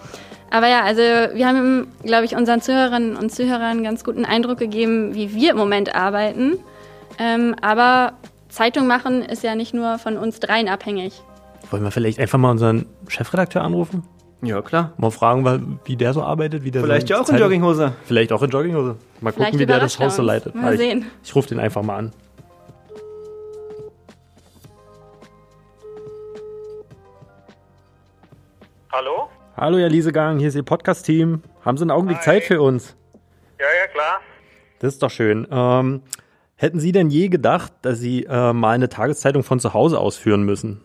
Aber 0.51 0.66
ja, 0.66 0.83
also 0.83 1.03
wir 1.03 1.47
haben, 1.47 1.88
glaube 2.03 2.25
ich, 2.25 2.35
unseren 2.35 2.62
Zuhörerinnen 2.62 3.16
und 3.16 3.31
Zuhörern 3.31 3.73
einen 3.73 3.85
ganz 3.85 4.03
guten 4.03 4.25
Eindruck 4.25 4.57
gegeben, 4.57 5.14
wie 5.14 5.35
wir 5.35 5.51
im 5.51 5.59
Moment 5.59 5.95
arbeiten. 5.95 6.55
Ähm, 7.18 7.55
aber 7.61 8.14
Zeitung 8.49 8.87
machen 8.87 9.21
ist 9.21 9.42
ja 9.42 9.55
nicht 9.55 9.75
nur 9.75 9.99
von 9.99 10.16
uns 10.16 10.40
dreien 10.40 10.71
abhängig. 10.71 11.21
Wollen 11.71 11.85
wir 11.85 11.90
vielleicht 11.90 12.18
einfach 12.18 12.38
mal 12.38 12.51
unseren 12.51 12.87
Chefredakteur 13.09 13.62
anrufen? 13.62 14.05
Ja, 14.45 14.61
klar. 14.61 14.93
Mal 14.97 15.13
fragen, 15.13 15.79
wie 15.85 15.97
der 15.97 16.13
so 16.13 16.23
arbeitet. 16.23 16.65
Wie 16.65 16.73
der 16.73 16.83
Vielleicht 16.83 17.07
so 17.07 17.15
ja 17.15 17.21
auch 17.21 17.29
in 17.29 17.39
Jogginghose. 17.39 17.93
Vielleicht 18.05 18.33
auch 18.33 18.43
in 18.43 18.51
Jogginghose. 18.51 18.97
Mal 19.21 19.33
gucken, 19.33 19.57
wie 19.57 19.67
der 19.67 19.79
das 19.79 20.01
Haus 20.01 20.17
so 20.17 20.23
leitet. 20.23 20.57
Mal 20.57 20.77
sehen. 20.77 21.07
Ich, 21.23 21.29
ich 21.29 21.37
rufe 21.37 21.49
den 21.49 21.61
einfach 21.61 21.83
mal 21.83 21.97
an. 21.97 22.13
Hallo? 28.91 29.29
Hallo, 29.57 29.79
Herr 29.79 29.89
Liesegang, 29.89 30.41
hier 30.41 30.49
ist 30.49 30.57
Ihr 30.57 30.65
Podcast-Team. 30.65 31.43
Haben 31.65 31.77
Sie 31.77 31.83
einen 31.83 31.93
Augenblick 31.93 32.19
Hi. 32.19 32.25
Zeit 32.25 32.43
für 32.45 32.61
uns? 32.61 32.97
Ja, 33.61 33.67
ja, 33.81 33.87
klar. 33.93 34.21
Das 34.81 34.95
ist 34.95 35.03
doch 35.05 35.11
schön. 35.11 35.47
Ähm, 35.53 36.03
hätten 36.57 36.81
Sie 36.81 36.91
denn 36.91 37.11
je 37.11 37.29
gedacht, 37.29 37.73
dass 37.83 38.01
Sie 38.01 38.25
äh, 38.25 38.53
mal 38.53 38.73
eine 38.73 38.89
Tageszeitung 38.89 39.45
von 39.45 39.61
zu 39.61 39.73
Hause 39.73 40.01
ausführen 40.01 40.43
müssen? 40.43 40.83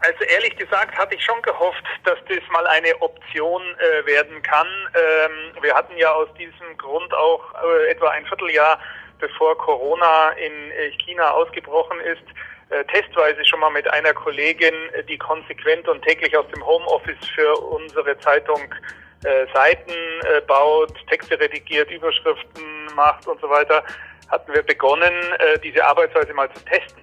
Also 0.00 0.24
ehrlich 0.24 0.56
gesagt 0.56 0.96
hatte 0.96 1.16
ich 1.16 1.24
schon 1.24 1.42
gehofft, 1.42 1.82
dass 2.04 2.18
das 2.28 2.38
mal 2.52 2.66
eine 2.68 2.94
Option 3.02 3.62
äh, 3.62 4.06
werden 4.06 4.40
kann. 4.42 4.68
Ähm, 4.94 5.62
wir 5.62 5.74
hatten 5.74 5.96
ja 5.96 6.12
aus 6.12 6.28
diesem 6.38 6.76
Grund 6.76 7.12
auch 7.14 7.42
äh, 7.64 7.90
etwa 7.90 8.10
ein 8.10 8.24
Vierteljahr 8.26 8.78
bevor 9.18 9.56
Corona 9.58 10.30
in 10.32 10.70
äh, 10.70 10.90
China 11.02 11.30
ausgebrochen 11.32 12.00
ist, 12.00 12.22
äh, 12.70 12.84
testweise 12.84 13.44
schon 13.44 13.60
mal 13.60 13.70
mit 13.70 13.88
einer 13.88 14.12
Kollegin, 14.12 14.74
äh, 14.92 15.02
die 15.04 15.18
konsequent 15.18 15.88
und 15.88 16.02
täglich 16.02 16.36
aus 16.36 16.46
dem 16.54 16.64
Homeoffice 16.64 17.28
für 17.34 17.56
unsere 17.56 18.18
Zeitung 18.20 18.74
äh, 19.24 19.46
Seiten 19.52 19.92
baut, 20.46 20.94
Texte 21.08 21.38
redigiert, 21.38 21.90
Überschriften 21.90 22.86
macht 22.94 23.26
und 23.26 23.40
so 23.40 23.48
weiter, 23.48 23.82
hatten 24.30 24.52
wir 24.52 24.62
begonnen, 24.62 25.12
diese 25.64 25.84
Arbeitsweise 25.84 26.32
mal 26.34 26.48
zu 26.52 26.64
testen. 26.64 27.02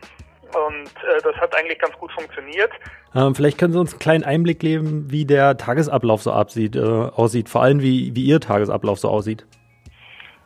Und 0.56 0.88
äh, 0.88 1.22
das 1.24 1.36
hat 1.36 1.56
eigentlich 1.56 1.80
ganz 1.80 1.94
gut 1.98 2.12
funktioniert. 2.14 2.72
Ähm, 3.14 3.36
vielleicht 3.36 3.58
können 3.58 3.74
Sie 3.74 3.80
uns 3.80 3.92
einen 3.92 4.00
kleinen 4.00 4.24
Einblick 4.24 4.60
geben, 4.60 5.06
wie 5.10 5.26
der 5.26 5.58
Tagesablauf 5.58 6.22
so 6.22 6.32
absieht, 6.32 6.76
äh, 6.76 6.80
aussieht, 6.80 7.50
vor 7.50 7.62
allem 7.62 7.82
wie, 7.82 8.16
wie 8.16 8.24
Ihr 8.24 8.40
Tagesablauf 8.40 9.00
so 9.00 9.10
aussieht. 9.10 9.46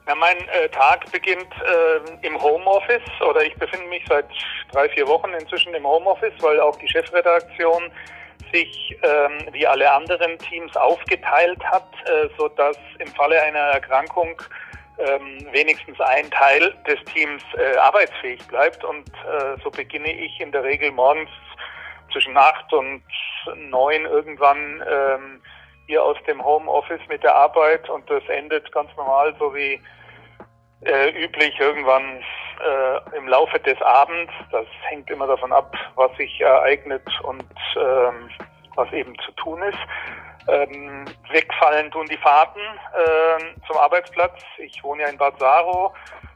Ja, 0.07 0.15
mein 0.15 0.37
äh, 0.37 0.67
Tag 0.69 1.11
beginnt 1.11 1.53
äh, 1.61 2.25
im 2.25 2.41
Homeoffice 2.41 3.21
oder 3.29 3.45
ich 3.45 3.53
befinde 3.55 3.87
mich 3.89 4.03
seit 4.09 4.25
drei, 4.71 4.89
vier 4.89 5.07
Wochen 5.07 5.29
inzwischen 5.39 5.71
im 5.75 5.85
Homeoffice, 5.85 6.33
weil 6.41 6.59
auch 6.59 6.75
die 6.77 6.87
Chefredaktion 6.87 7.91
sich 8.51 8.97
ähm, 9.03 9.53
wie 9.53 9.67
alle 9.67 9.91
anderen 9.91 10.37
Teams 10.39 10.75
aufgeteilt 10.75 11.63
hat, 11.63 11.87
äh, 12.05 12.27
sodass 12.39 12.77
im 12.97 13.07
Falle 13.09 13.39
einer 13.39 13.59
Erkrankung 13.59 14.41
ähm, 14.99 15.47
wenigstens 15.51 15.99
ein 16.01 16.29
Teil 16.31 16.73
des 16.87 17.03
Teams 17.13 17.41
äh, 17.57 17.77
arbeitsfähig 17.77 18.45
bleibt. 18.47 18.83
Und 18.83 19.07
äh, 19.09 19.59
so 19.63 19.69
beginne 19.69 20.11
ich 20.11 20.39
in 20.39 20.51
der 20.51 20.63
Regel 20.63 20.91
morgens 20.91 21.29
zwischen 22.11 22.35
acht 22.37 22.71
und 22.73 23.03
neun 23.69 24.05
irgendwann 24.05 24.83
ähm, 24.89 25.41
hier 25.87 26.03
aus 26.03 26.17
dem 26.27 26.43
Homeoffice 26.43 27.01
mit 27.07 27.23
der 27.23 27.35
Arbeit 27.35 27.89
und 27.89 28.07
das 28.09 28.23
endet 28.27 28.71
ganz 28.71 28.89
normal 28.95 29.35
so 29.39 29.53
wie 29.55 29.81
äh, 30.85 31.09
üblich 31.23 31.59
irgendwann 31.59 32.23
äh, 32.63 33.17
im 33.17 33.27
Laufe 33.27 33.59
des 33.59 33.81
Abends. 33.81 34.31
Das 34.51 34.67
hängt 34.89 35.09
immer 35.09 35.27
davon 35.27 35.51
ab, 35.51 35.75
was 35.95 36.15
sich 36.17 36.41
ereignet 36.41 37.07
und 37.23 37.43
ähm, 37.75 38.29
was 38.75 38.91
eben 38.93 39.17
zu 39.25 39.31
tun 39.31 39.61
ist. 39.63 39.79
Ähm, 40.49 41.05
wegfallen 41.31 41.91
tun 41.91 42.07
die 42.07 42.17
Fahrten 42.17 42.59
äh, 42.59 43.67
zum 43.67 43.77
Arbeitsplatz. 43.77 44.41
Ich 44.57 44.83
wohne 44.83 45.03
ja 45.03 45.09
in 45.09 45.17
Bad 45.17 45.37
Saro, 45.39 45.93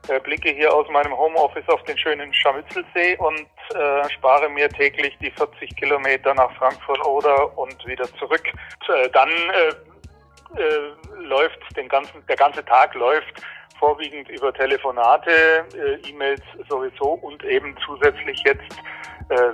äh, 0.08 0.20
blicke 0.20 0.50
hier 0.50 0.74
aus 0.74 0.88
meinem 0.90 1.18
Homeoffice 1.18 1.68
auf 1.70 1.82
den 1.84 1.98
schönen 1.98 2.34
Scharmützelsee 2.34 3.18
und 3.18 3.48
äh, 3.74 4.10
spare 4.12 4.50
mir 4.50 4.70
täglich 4.70 5.18
die 5.20 5.32
40 5.32 5.76
Kilometer 5.78 6.34
nach 6.34 6.52
Frankfurt 6.58 7.04
oder 7.06 7.58
und 7.58 7.86
wieder 7.88 8.06
zurück. 8.20 8.44
Äh, 8.88 9.10
dann 9.10 9.30
äh, 9.30 10.62
äh, 10.62 11.24
läuft 11.24 11.60
den 11.76 11.88
ganzen, 11.90 12.26
der 12.28 12.36
ganze 12.36 12.64
Tag 12.66 12.94
läuft 12.94 13.42
vorwiegend 13.80 14.30
über 14.30 14.54
Telefonate, 14.54 15.66
E-Mails 16.08 16.42
sowieso 16.70 17.14
und 17.14 17.44
eben 17.44 17.76
zusätzlich 17.86 18.42
jetzt 18.46 18.78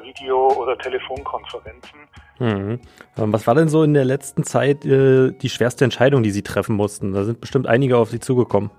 Video- 0.04 0.50
oder 0.50 0.78
Telefonkonferenzen. 0.78 2.08
Mhm. 2.40 2.80
Ähm, 3.18 3.34
was 3.34 3.46
war 3.48 3.56
denn 3.56 3.68
so 3.68 3.84
in 3.84 3.94
der 3.94 4.06
letzten 4.06 4.44
Zeit 4.44 4.86
äh, 4.86 5.32
die 5.32 5.50
schwerste 5.50 5.84
Entscheidung, 5.84 6.24
die 6.24 6.32
Sie 6.32 6.42
treffen 6.42 6.76
mussten? 6.76 7.14
Da 7.14 7.24
sind 7.24 7.42
bestimmt 7.42 7.68
einige 7.68 7.98
auf 7.98 8.10
Sie 8.10 8.20
zugekommen. 8.20 8.72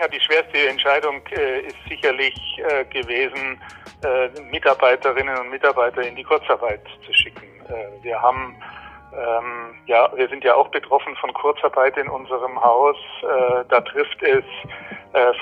Ja, 0.00 0.08
die 0.08 0.20
schwerste 0.20 0.68
Entscheidung 0.68 1.20
äh, 1.30 1.60
ist 1.60 1.76
sicherlich 1.88 2.34
äh, 2.58 2.84
gewesen, 2.86 3.60
äh, 4.02 4.28
Mitarbeiterinnen 4.50 5.36
und 5.38 5.50
Mitarbeiter 5.50 6.02
in 6.02 6.16
die 6.16 6.24
Kurzarbeit 6.24 6.80
zu 7.06 7.12
schicken. 7.12 7.46
Äh, 7.68 8.02
wir 8.02 8.20
haben 8.20 8.56
ähm, 9.12 9.74
ja, 9.86 10.10
wir 10.16 10.26
sind 10.28 10.42
ja 10.42 10.54
auch 10.54 10.68
betroffen 10.68 11.14
von 11.16 11.34
Kurzarbeit 11.34 11.98
in 11.98 12.08
unserem 12.08 12.58
Haus. 12.62 12.96
Äh, 13.22 13.64
da 13.68 13.80
trifft 13.82 14.22
es 14.22 14.44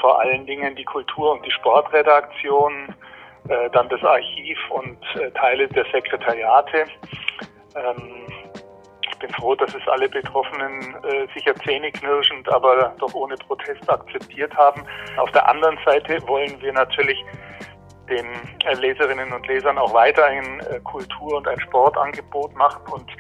vor 0.01 0.21
allen 0.21 0.47
Dingen 0.47 0.75
die 0.75 0.85
Kultur- 0.85 1.31
und 1.31 1.47
die 1.47 1.51
Sportredaktion, 1.53 2.93
äh, 3.49 3.71
dann 3.71 3.89
das 3.89 4.03
Archiv 4.03 4.59
und 4.71 4.99
äh, 5.17 5.31
Teile 5.33 5.67
der 5.69 5.85
Sekretariate. 5.93 6.85
Ähm, 7.75 8.27
ich 9.11 9.19
bin 9.19 9.31
froh, 9.35 9.55
dass 9.55 9.75
es 9.75 9.87
alle 9.89 10.09
Betroffenen 10.09 10.95
äh, 11.05 11.27
sicher 11.35 11.55
zähneknirschend, 11.57 12.49
aber 12.49 12.95
doch 12.99 13.13
ohne 13.15 13.35
Protest 13.37 13.89
akzeptiert 13.89 14.55
haben. 14.57 14.83
Auf 15.17 15.31
der 15.33 15.49
anderen 15.49 15.79
Seite 15.85 16.19
wollen 16.27 16.61
wir 16.61 16.73
natürlich 16.73 17.23
den 18.09 18.27
äh, 18.65 18.75
Leserinnen 18.75 19.33
und 19.33 19.47
Lesern 19.47 19.79
auch 19.79 19.93
weiter 19.93 20.27
ein 20.27 20.61
äh, 20.61 20.81
Kultur- 20.81 21.37
und 21.39 21.49
ein 21.49 21.61
Sportangebot 21.61 22.55
machen 22.55 22.83
und 22.93 23.11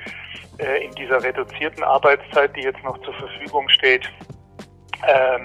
in 0.82 0.92
dieser 0.92 1.22
reduzierten 1.22 1.82
Arbeitszeit, 1.82 2.54
die 2.54 2.60
jetzt 2.60 2.84
noch 2.84 2.98
zur 2.98 3.14
Verfügung 3.14 3.66
steht, 3.70 4.06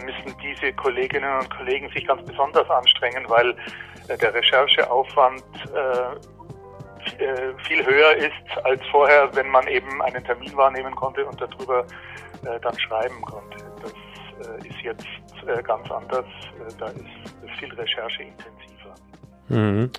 müssen 0.03 0.37
diese 0.43 0.73
Kolleginnen 0.73 1.39
und 1.39 1.49
Kollegen 1.55 1.89
sich 1.91 2.05
ganz 2.05 2.21
besonders 2.25 2.69
anstrengen, 2.69 3.23
weil 3.29 3.55
der 4.07 4.33
Rechercheaufwand 4.33 5.43
viel 7.67 7.85
höher 7.85 8.15
ist 8.15 8.63
als 8.63 8.81
vorher, 8.91 9.29
wenn 9.35 9.49
man 9.49 9.67
eben 9.67 10.01
einen 10.01 10.23
Termin 10.23 10.55
wahrnehmen 10.55 10.95
konnte 10.95 11.25
und 11.25 11.39
darüber 11.39 11.85
dann 12.61 12.79
schreiben 12.79 13.21
konnte. 13.21 13.57
Das 13.81 13.93
ist 14.65 14.81
jetzt 14.81 15.05
ganz 15.63 15.89
anders. 15.91 16.25
Da 16.79 16.87
ist 16.87 17.59
viel 17.59 17.73
Recherche 17.73 18.23
intensiver. 18.23 18.95
Mhm. 19.49 19.91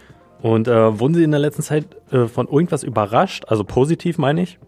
Und 0.42 0.68
äh, 0.68 0.98
wurden 1.00 1.14
Sie 1.14 1.24
in 1.24 1.30
der 1.30 1.40
letzten 1.40 1.62
Zeit 1.62 1.84
äh, 2.12 2.26
von 2.26 2.46
irgendwas 2.46 2.82
überrascht? 2.82 3.44
Also 3.48 3.64
positiv 3.64 4.18
meine 4.18 4.42
ich? 4.42 4.58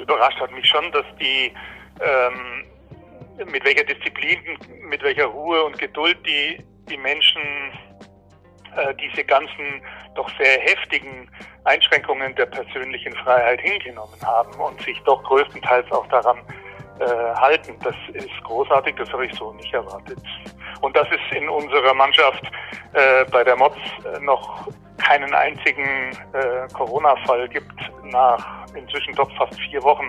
Überrascht 0.00 0.40
hat 0.40 0.52
mich 0.52 0.66
schon, 0.68 0.90
dass 0.92 1.06
die 1.20 1.52
ähm, 2.00 2.64
mit 3.50 3.64
welcher 3.64 3.84
Disziplin, 3.84 4.38
mit 4.88 5.02
welcher 5.02 5.26
Ruhe 5.26 5.64
und 5.64 5.78
Geduld 5.78 6.18
die, 6.26 6.62
die 6.88 6.96
Menschen 6.96 7.42
äh, 8.76 8.94
diese 8.94 9.24
ganzen 9.24 9.82
doch 10.14 10.28
sehr 10.38 10.60
heftigen 10.60 11.30
Einschränkungen 11.64 12.34
der 12.34 12.46
persönlichen 12.46 13.14
Freiheit 13.16 13.60
hingenommen 13.60 14.20
haben 14.24 14.54
und 14.60 14.80
sich 14.82 14.98
doch 15.04 15.22
größtenteils 15.24 15.90
auch 15.92 16.06
daran 16.08 16.38
äh, 16.98 17.34
halten. 17.34 17.76
Das 17.82 17.94
ist 18.12 18.42
großartig, 18.44 18.96
das 18.96 19.12
habe 19.12 19.26
ich 19.26 19.34
so 19.34 19.52
nicht 19.54 19.72
erwartet. 19.72 20.18
Und 20.80 20.96
dass 20.96 21.06
es 21.10 21.36
in 21.36 21.48
unserer 21.48 21.94
Mannschaft 21.94 22.44
äh, 22.92 23.24
bei 23.30 23.44
der 23.44 23.56
MOTS 23.56 23.78
äh, 24.04 24.20
noch 24.20 24.68
keinen 24.98 25.34
einzigen 25.34 26.16
äh, 26.32 26.68
Corona-Fall 26.72 27.48
gibt 27.48 27.74
nach 28.04 28.66
inzwischen 28.74 29.14
doch 29.14 29.30
fast 29.36 29.58
vier 29.60 29.82
Wochen 29.82 30.06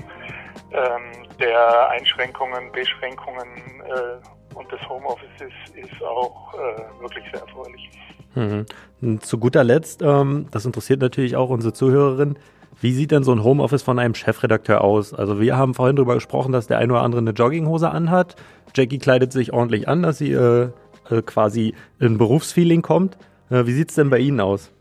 ähm, 0.71 1.27
der 1.39 1.89
Einschränkungen, 1.89 2.71
Beschränkungen 2.71 3.83
äh, 3.85 4.42
und 4.55 4.71
des 4.71 4.89
Homeoffices 4.89 5.51
ist 5.75 6.03
auch 6.03 6.53
äh, 6.53 7.01
wirklich 7.01 7.23
sehr 7.31 7.41
erfreulich. 7.41 7.89
Mhm. 8.35 9.19
Zu 9.21 9.37
guter 9.37 9.63
Letzt, 9.63 10.01
ähm, 10.01 10.47
das 10.51 10.65
interessiert 10.65 11.01
natürlich 11.01 11.35
auch 11.35 11.49
unsere 11.49 11.73
Zuhörerin, 11.73 12.37
wie 12.83 12.91
sieht 12.91 13.11
denn 13.11 13.23
so 13.23 13.31
ein 13.31 13.43
Homeoffice 13.43 13.81
von 13.81 13.97
einem 13.97 14.13
Chefredakteur 14.13 14.83
aus? 14.83 15.13
Also 15.13 15.39
wir 15.39 15.55
haben 15.55 15.73
vorhin 15.73 15.95
darüber 15.95 16.15
gesprochen, 16.15 16.51
dass 16.51 16.67
der 16.67 16.79
eine 16.79 16.91
oder 16.91 17.03
andere 17.03 17.21
eine 17.21 17.31
Jogginghose 17.31 17.89
anhat. 17.89 18.35
Jackie 18.75 18.97
kleidet 18.97 19.31
sich 19.31 19.53
ordentlich 19.53 19.87
an, 19.87 20.03
dass 20.03 20.17
sie 20.17 20.33
äh, 20.33 20.69
äh, 21.09 21.21
quasi 21.21 21.75
in 21.99 22.17
Berufsfeeling 22.17 22.81
kommt. 22.81 23.17
Äh, 23.49 23.65
wie 23.67 23.71
sieht 23.71 23.89
es 23.89 23.95
denn 23.95 24.09
bei 24.09 24.19
Ihnen 24.19 24.41
aus? 24.41 24.72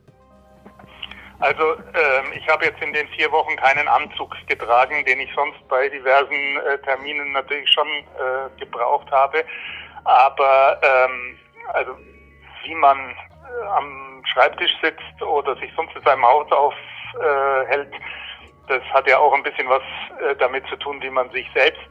Also 1.43 1.75
ähm, 1.75 2.33
ich 2.37 2.49
habe 2.49 2.67
jetzt 2.67 2.81
in 2.81 2.93
den 2.93 3.09
vier 3.09 3.31
Wochen 3.33 3.57
keinen 3.57 3.89
Anzug 3.89 4.33
getragen, 4.47 5.05
den 5.05 5.19
ich 5.19 5.35
sonst 5.35 5.59
bei 5.67 5.89
diversen 5.89 6.57
äh, 6.59 6.79
Terminen 6.85 7.33
natürlich 7.33 7.69
schon 7.69 7.89
äh, 7.89 8.61
gebraucht 8.61 9.11
habe. 9.11 9.45
Aber 10.05 10.79
ähm, 10.83 11.37
also 11.73 11.97
wie 12.65 12.77
man 12.77 12.97
äh, 13.11 13.67
am 13.77 14.23
Schreibtisch 14.33 14.71
sitzt 14.81 15.21
oder 15.21 15.57
sich 15.57 15.73
sonst 15.75 15.97
in 15.97 16.03
seinem 16.03 16.25
Haus 16.25 16.47
aufhält, 16.53 17.93
das 18.69 18.83
hat 18.93 19.09
ja 19.09 19.19
auch 19.19 19.35
ein 19.35 19.43
bisschen 19.43 19.69
was 19.69 19.83
äh, 20.25 20.37
damit 20.37 20.65
zu 20.69 20.77
tun, 20.77 21.03
wie 21.03 21.11
man 21.11 21.29
sich 21.33 21.51
selbst 21.55 21.91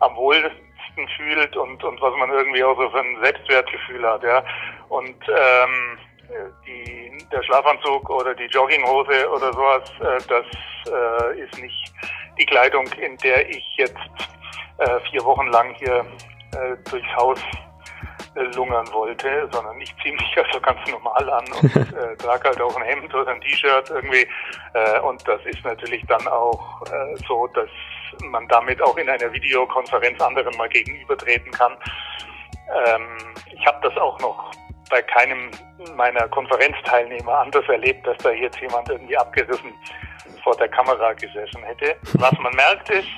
am 0.00 0.16
wohlsten 0.16 1.08
fühlt 1.16 1.56
und, 1.56 1.84
und 1.84 2.00
was 2.00 2.16
man 2.16 2.30
irgendwie 2.30 2.64
auch 2.64 2.76
so 2.76 2.90
für 2.90 2.98
ein 2.98 3.16
Selbstwertgefühl 3.22 4.04
hat, 4.04 4.24
ja. 4.24 4.42
Und 4.88 5.22
ähm, 5.28 5.98
die, 6.66 7.26
der 7.32 7.42
Schlafanzug 7.42 8.08
oder 8.10 8.34
die 8.34 8.46
Jogginghose 8.46 9.30
oder 9.30 9.52
sowas, 9.52 9.90
äh, 10.00 10.18
das 10.28 10.46
äh, 10.92 11.40
ist 11.40 11.58
nicht 11.58 11.92
die 12.38 12.46
Kleidung, 12.46 12.86
in 13.00 13.16
der 13.18 13.48
ich 13.48 13.64
jetzt 13.76 13.96
äh, 14.78 15.00
vier 15.10 15.24
Wochen 15.24 15.46
lang 15.48 15.74
hier 15.74 16.04
durchs 16.90 17.14
Haus 17.14 17.38
lungern 18.54 18.86
wollte, 18.92 19.48
sondern 19.52 19.80
ich 19.80 19.94
ziehe 20.02 20.14
mich 20.14 20.36
also 20.36 20.60
ganz 20.60 20.78
normal 20.88 21.30
an 21.30 21.44
und 21.60 21.76
äh, 21.76 22.16
trage 22.16 22.48
halt 22.48 22.60
auch 22.60 22.76
ein 22.76 22.84
Hemd 22.84 23.14
oder 23.14 23.32
ein 23.32 23.40
T-Shirt 23.40 23.90
irgendwie. 23.90 24.26
Äh, 24.74 25.00
und 25.00 25.26
das 25.26 25.44
ist 25.44 25.64
natürlich 25.64 26.04
dann 26.06 26.26
auch 26.28 26.82
äh, 26.86 27.16
so, 27.26 27.46
dass 27.48 27.68
man 28.30 28.46
damit 28.48 28.80
auch 28.82 28.96
in 28.96 29.08
einer 29.08 29.32
Videokonferenz 29.32 30.20
anderen 30.20 30.56
mal 30.56 30.68
gegenübertreten 30.68 31.50
kann. 31.52 31.76
Ähm, 32.86 33.18
ich 33.52 33.66
habe 33.66 33.78
das 33.82 33.96
auch 33.96 34.18
noch 34.20 34.50
bei 34.90 35.02
keinem 35.02 35.50
meiner 35.96 36.28
Konferenzteilnehmer 36.28 37.38
anders 37.38 37.66
erlebt, 37.68 38.06
dass 38.06 38.16
da 38.18 38.30
jetzt 38.30 38.60
jemand 38.60 38.88
irgendwie 38.88 39.16
abgerissen 39.16 39.72
vor 40.42 40.56
der 40.56 40.68
Kamera 40.68 41.12
gesessen 41.12 41.62
hätte. 41.64 41.96
Was 42.14 42.32
man 42.38 42.54
merkt 42.54 42.90
ist, 42.90 43.08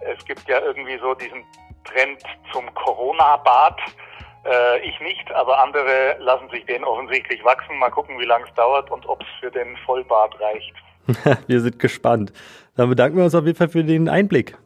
es 0.00 0.24
gibt 0.24 0.46
ja 0.48 0.60
irgendwie 0.60 0.98
so 0.98 1.14
diesen 1.14 1.44
Trend 1.84 2.22
zum 2.52 2.72
Corona-Bad. 2.74 3.78
Äh, 4.44 4.88
ich 4.88 4.98
nicht, 5.00 5.30
aber 5.32 5.62
andere 5.62 6.16
lassen 6.18 6.48
sich 6.50 6.64
den 6.66 6.84
offensichtlich 6.84 7.44
wachsen. 7.44 7.78
Mal 7.78 7.90
gucken, 7.90 8.18
wie 8.18 8.24
lange 8.24 8.44
es 8.46 8.54
dauert 8.54 8.90
und 8.90 9.06
ob 9.08 9.22
es 9.22 9.28
für 9.40 9.50
den 9.50 9.76
Vollbart 9.86 10.34
reicht. 10.40 10.74
wir 11.46 11.60
sind 11.60 11.78
gespannt. 11.78 12.32
Dann 12.76 12.88
bedanken 12.88 13.16
wir 13.16 13.24
uns 13.24 13.34
auf 13.34 13.44
jeden 13.44 13.56
Fall 13.56 13.68
für 13.68 13.84
den 13.84 14.08
Einblick. 14.08 14.56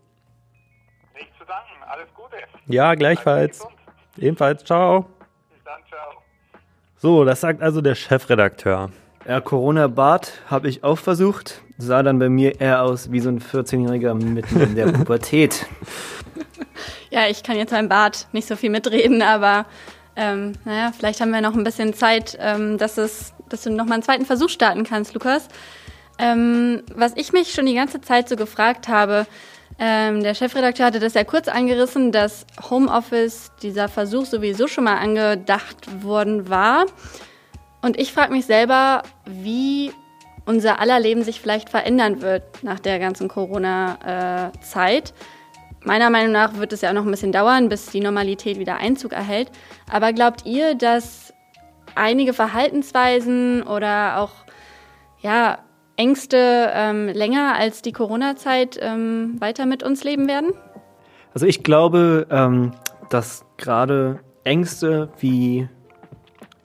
Nicht 1.14 1.30
zu 1.38 1.44
danken. 1.44 1.82
Alles 1.86 2.08
Gute. 2.14 2.36
Ja, 2.66 2.94
gleichfalls. 2.94 3.66
Ebenfalls. 4.18 4.64
Ciao. 4.64 5.06
So, 7.06 7.24
das 7.24 7.40
sagt 7.40 7.62
also 7.62 7.82
der 7.82 7.94
Chefredakteur. 7.94 8.90
Ja, 9.28 9.40
Corona-Bart 9.40 10.32
habe 10.50 10.68
ich 10.68 10.82
auch 10.82 10.98
versucht. 10.98 11.60
Sah 11.78 12.02
dann 12.02 12.18
bei 12.18 12.28
mir 12.28 12.60
eher 12.60 12.82
aus 12.82 13.12
wie 13.12 13.20
so 13.20 13.28
ein 13.28 13.40
14-Jähriger 13.40 14.12
mitten 14.14 14.60
in 14.60 14.74
der 14.74 14.86
Pubertät. 14.92 15.66
ja, 17.10 17.28
ich 17.28 17.44
kann 17.44 17.58
jetzt 17.58 17.70
beim 17.70 17.88
Bart 17.88 18.26
nicht 18.32 18.48
so 18.48 18.56
viel 18.56 18.70
mitreden, 18.70 19.22
aber 19.22 19.66
ähm, 20.16 20.54
naja, 20.64 20.90
vielleicht 20.98 21.20
haben 21.20 21.30
wir 21.30 21.40
noch 21.40 21.54
ein 21.54 21.62
bisschen 21.62 21.94
Zeit, 21.94 22.36
ähm, 22.40 22.76
dass, 22.76 22.98
es, 22.98 23.34
dass 23.50 23.62
du 23.62 23.70
nochmal 23.70 23.94
einen 23.94 24.02
zweiten 24.02 24.26
Versuch 24.26 24.48
starten 24.48 24.82
kannst, 24.82 25.14
Lukas. 25.14 25.46
Ähm, 26.18 26.82
was 26.92 27.12
ich 27.14 27.32
mich 27.32 27.52
schon 27.52 27.66
die 27.66 27.74
ganze 27.76 28.00
Zeit 28.00 28.28
so 28.28 28.34
gefragt 28.34 28.88
habe, 28.88 29.28
Ähm, 29.78 30.22
der 30.22 30.34
Chefredakteur 30.34 30.86
hatte 30.86 31.00
das 31.00 31.14
ja 31.14 31.24
kurz 31.24 31.48
angerissen, 31.48 32.10
dass 32.10 32.46
Homeoffice, 32.70 33.52
dieser 33.62 33.88
Versuch 33.88 34.24
sowieso 34.24 34.68
schon 34.68 34.84
mal 34.84 34.96
angedacht 34.96 36.02
worden 36.02 36.48
war. 36.48 36.86
Und 37.82 37.98
ich 37.98 38.12
frage 38.12 38.32
mich 38.32 38.46
selber, 38.46 39.02
wie 39.26 39.92
unser 40.46 40.80
aller 40.80 40.98
Leben 40.98 41.24
sich 41.24 41.40
vielleicht 41.40 41.68
verändern 41.68 42.22
wird 42.22 42.62
nach 42.62 42.80
der 42.80 42.98
ganzen 42.98 43.28
Corona-Zeit. 43.28 45.12
Meiner 45.84 46.08
Meinung 46.10 46.32
nach 46.32 46.54
wird 46.54 46.72
es 46.72 46.80
ja 46.80 46.90
auch 46.90 46.94
noch 46.94 47.04
ein 47.04 47.10
bisschen 47.10 47.32
dauern, 47.32 47.68
bis 47.68 47.86
die 47.86 48.00
Normalität 48.00 48.58
wieder 48.58 48.76
Einzug 48.78 49.12
erhält. 49.12 49.50
Aber 49.90 50.12
glaubt 50.12 50.46
ihr, 50.46 50.74
dass 50.74 51.34
einige 51.94 52.32
Verhaltensweisen 52.32 53.62
oder 53.62 54.18
auch 54.18 54.32
ja, 55.20 55.58
Ängste 55.96 56.70
ähm, 56.72 57.08
länger 57.08 57.54
als 57.58 57.82
die 57.82 57.92
Corona-Zeit 57.92 58.78
ähm, 58.80 59.36
weiter 59.40 59.66
mit 59.66 59.82
uns 59.82 60.04
leben 60.04 60.28
werden? 60.28 60.52
Also 61.34 61.46
ich 61.46 61.62
glaube, 61.62 62.26
ähm, 62.30 62.72
dass 63.10 63.44
gerade 63.56 64.20
Ängste 64.44 65.08
wie 65.18 65.68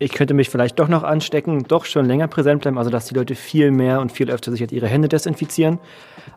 ich 0.02 0.14
könnte 0.14 0.34
mich 0.34 0.50
vielleicht 0.50 0.80
doch 0.80 0.88
noch 0.88 1.04
anstecken, 1.04 1.64
doch 1.68 1.86
schon 1.86 2.08
länger 2.08 2.28
präsent 2.28 2.64
bleiben, 2.64 2.80
also 2.80 2.90
dass 2.90 3.06
die 3.06 3.14
Leute 3.14 3.36
viel 3.36 3.70
mehr 3.70 4.02
und 4.02 4.12
viel 4.12 4.32
öfter 4.32 4.50
sich 4.50 4.60
jetzt 4.60 4.72
ihre 4.72 4.88
Hände 4.88 5.08
desinfizieren. 5.08 5.78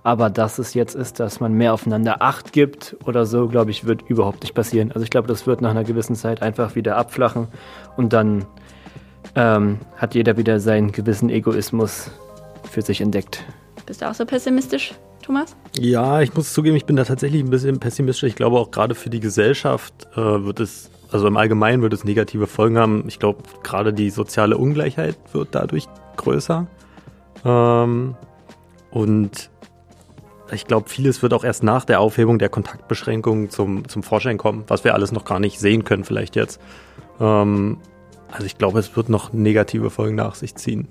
Aber 0.02 0.28
dass 0.28 0.58
es 0.58 0.74
jetzt 0.74 0.94
ist, 0.94 1.18
dass 1.18 1.40
man 1.40 1.54
mehr 1.54 1.72
aufeinander 1.72 2.20
Acht 2.20 2.52
gibt 2.52 2.94
oder 3.06 3.24
so, 3.24 3.48
glaube 3.48 3.70
ich, 3.70 3.86
wird 3.86 4.02
überhaupt 4.02 4.42
nicht 4.42 4.54
passieren. 4.54 4.92
Also 4.92 5.02
ich 5.02 5.08
glaube, 5.08 5.28
das 5.28 5.46
wird 5.46 5.62
nach 5.62 5.70
einer 5.70 5.84
gewissen 5.84 6.14
Zeit 6.14 6.42
einfach 6.42 6.74
wieder 6.74 6.98
abflachen 6.98 7.48
und 7.96 8.12
dann 8.12 8.44
ähm, 9.34 9.78
hat 9.96 10.14
jeder 10.14 10.36
wieder 10.36 10.60
seinen 10.60 10.92
gewissen 10.92 11.30
Egoismus 11.30 12.10
für 12.70 12.82
sich 12.82 13.00
entdeckt. 13.00 13.44
Bist 13.86 14.02
du 14.02 14.10
auch 14.10 14.14
so 14.14 14.24
pessimistisch, 14.24 14.94
Thomas? 15.22 15.56
Ja, 15.78 16.20
ich 16.20 16.34
muss 16.34 16.52
zugeben, 16.52 16.76
ich 16.76 16.86
bin 16.86 16.96
da 16.96 17.04
tatsächlich 17.04 17.42
ein 17.42 17.50
bisschen 17.50 17.80
pessimistisch. 17.80 18.28
Ich 18.28 18.36
glaube 18.36 18.58
auch 18.58 18.70
gerade 18.70 18.94
für 18.94 19.10
die 19.10 19.20
Gesellschaft 19.20 20.08
äh, 20.16 20.16
wird 20.16 20.60
es 20.60 20.90
also 21.14 21.28
im 21.28 21.36
Allgemeinen 21.36 21.80
wird 21.80 21.92
es 21.92 22.02
negative 22.02 22.48
Folgen 22.48 22.76
haben. 22.76 23.04
Ich 23.06 23.20
glaube, 23.20 23.44
gerade 23.62 23.92
die 23.92 24.10
soziale 24.10 24.58
Ungleichheit 24.58 25.16
wird 25.32 25.50
dadurch 25.52 25.86
größer. 26.16 26.66
Ähm, 27.44 28.16
und 28.90 29.50
ich 30.50 30.66
glaube, 30.66 30.88
vieles 30.88 31.22
wird 31.22 31.32
auch 31.32 31.44
erst 31.44 31.62
nach 31.62 31.84
der 31.84 32.00
Aufhebung 32.00 32.40
der 32.40 32.48
Kontaktbeschränkungen 32.48 33.48
zum, 33.48 33.88
zum 33.88 34.02
Vorschein 34.02 34.38
kommen, 34.38 34.64
was 34.66 34.82
wir 34.82 34.94
alles 34.94 35.12
noch 35.12 35.24
gar 35.24 35.38
nicht 35.38 35.60
sehen 35.60 35.84
können, 35.84 36.02
vielleicht 36.02 36.34
jetzt. 36.34 36.60
Ähm, 37.20 37.78
also 38.32 38.46
ich 38.46 38.58
glaube, 38.58 38.80
es 38.80 38.96
wird 38.96 39.08
noch 39.08 39.32
negative 39.32 39.90
Folgen 39.90 40.16
nach 40.16 40.34
sich 40.34 40.56
ziehen. 40.56 40.88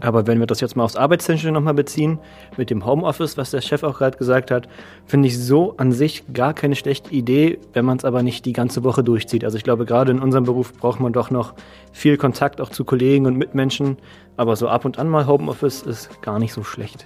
Aber 0.00 0.26
wenn 0.26 0.40
wir 0.40 0.46
das 0.46 0.60
jetzt 0.60 0.74
mal 0.74 0.84
aufs 0.84 0.96
Arbeitstechnische 0.96 1.52
nochmal 1.52 1.74
beziehen, 1.74 2.18
mit 2.56 2.70
dem 2.70 2.86
Homeoffice, 2.86 3.36
was 3.36 3.50
der 3.50 3.60
Chef 3.60 3.82
auch 3.82 3.98
gerade 3.98 4.16
gesagt 4.16 4.50
hat, 4.50 4.68
finde 5.06 5.28
ich 5.28 5.38
so 5.38 5.74
an 5.76 5.92
sich 5.92 6.24
gar 6.32 6.54
keine 6.54 6.74
schlechte 6.74 7.10
Idee, 7.12 7.58
wenn 7.72 7.84
man 7.84 7.98
es 7.98 8.04
aber 8.04 8.22
nicht 8.22 8.44
die 8.46 8.52
ganze 8.52 8.84
Woche 8.84 9.04
durchzieht. 9.04 9.44
Also 9.44 9.56
ich 9.56 9.64
glaube, 9.64 9.84
gerade 9.84 10.10
in 10.10 10.20
unserem 10.20 10.44
Beruf 10.44 10.72
braucht 10.72 10.98
man 10.98 11.12
doch 11.12 11.30
noch 11.30 11.54
viel 11.92 12.16
Kontakt 12.16 12.60
auch 12.60 12.70
zu 12.70 12.84
Kollegen 12.84 13.26
und 13.26 13.36
Mitmenschen. 13.36 13.98
Aber 14.36 14.56
so 14.56 14.68
ab 14.68 14.84
und 14.84 14.98
an 14.98 15.08
mal 15.08 15.26
Homeoffice 15.26 15.82
ist 15.82 16.22
gar 16.22 16.38
nicht 16.38 16.52
so 16.52 16.64
schlecht. 16.64 17.04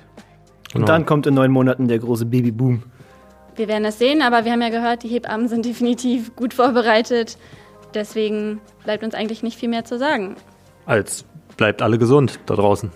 Und 0.74 0.82
genau. 0.82 0.86
dann 0.86 1.06
kommt 1.06 1.26
in 1.26 1.34
neun 1.34 1.50
Monaten 1.50 1.88
der 1.88 1.98
große 1.98 2.26
Babyboom. 2.26 2.82
Wir 3.56 3.68
werden 3.68 3.84
das 3.84 3.98
sehen, 3.98 4.22
aber 4.22 4.44
wir 4.44 4.52
haben 4.52 4.62
ja 4.62 4.68
gehört, 4.68 5.02
die 5.02 5.08
Hebammen 5.08 5.48
sind 5.48 5.64
definitiv 5.66 6.36
gut 6.36 6.54
vorbereitet. 6.54 7.36
Deswegen 7.94 8.60
bleibt 8.84 9.02
uns 9.04 9.14
eigentlich 9.14 9.42
nicht 9.42 9.58
viel 9.58 9.68
mehr 9.68 9.84
zu 9.84 9.98
sagen. 9.98 10.36
Als 10.84 11.24
Bleibt 11.56 11.82
alle 11.82 11.98
gesund 11.98 12.40
da 12.46 12.54
draußen. 12.54 12.90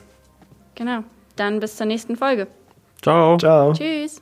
Genau. 0.75 1.05
Dann 1.37 1.61
bis 1.61 1.77
zur 1.77 1.87
nächsten 1.87 2.17
Folge. 2.17 2.47
Ciao. 3.03 3.37
Ciao. 3.39 3.73
Tschüss. 3.73 4.21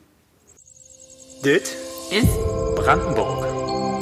Dit 1.45 1.63
ist 2.11 2.39
Brandenburg. 2.77 3.47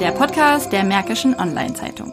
Der 0.01 0.13
Podcast 0.13 0.73
der 0.73 0.85
Märkischen 0.85 1.35
Online-Zeitung. 1.35 2.13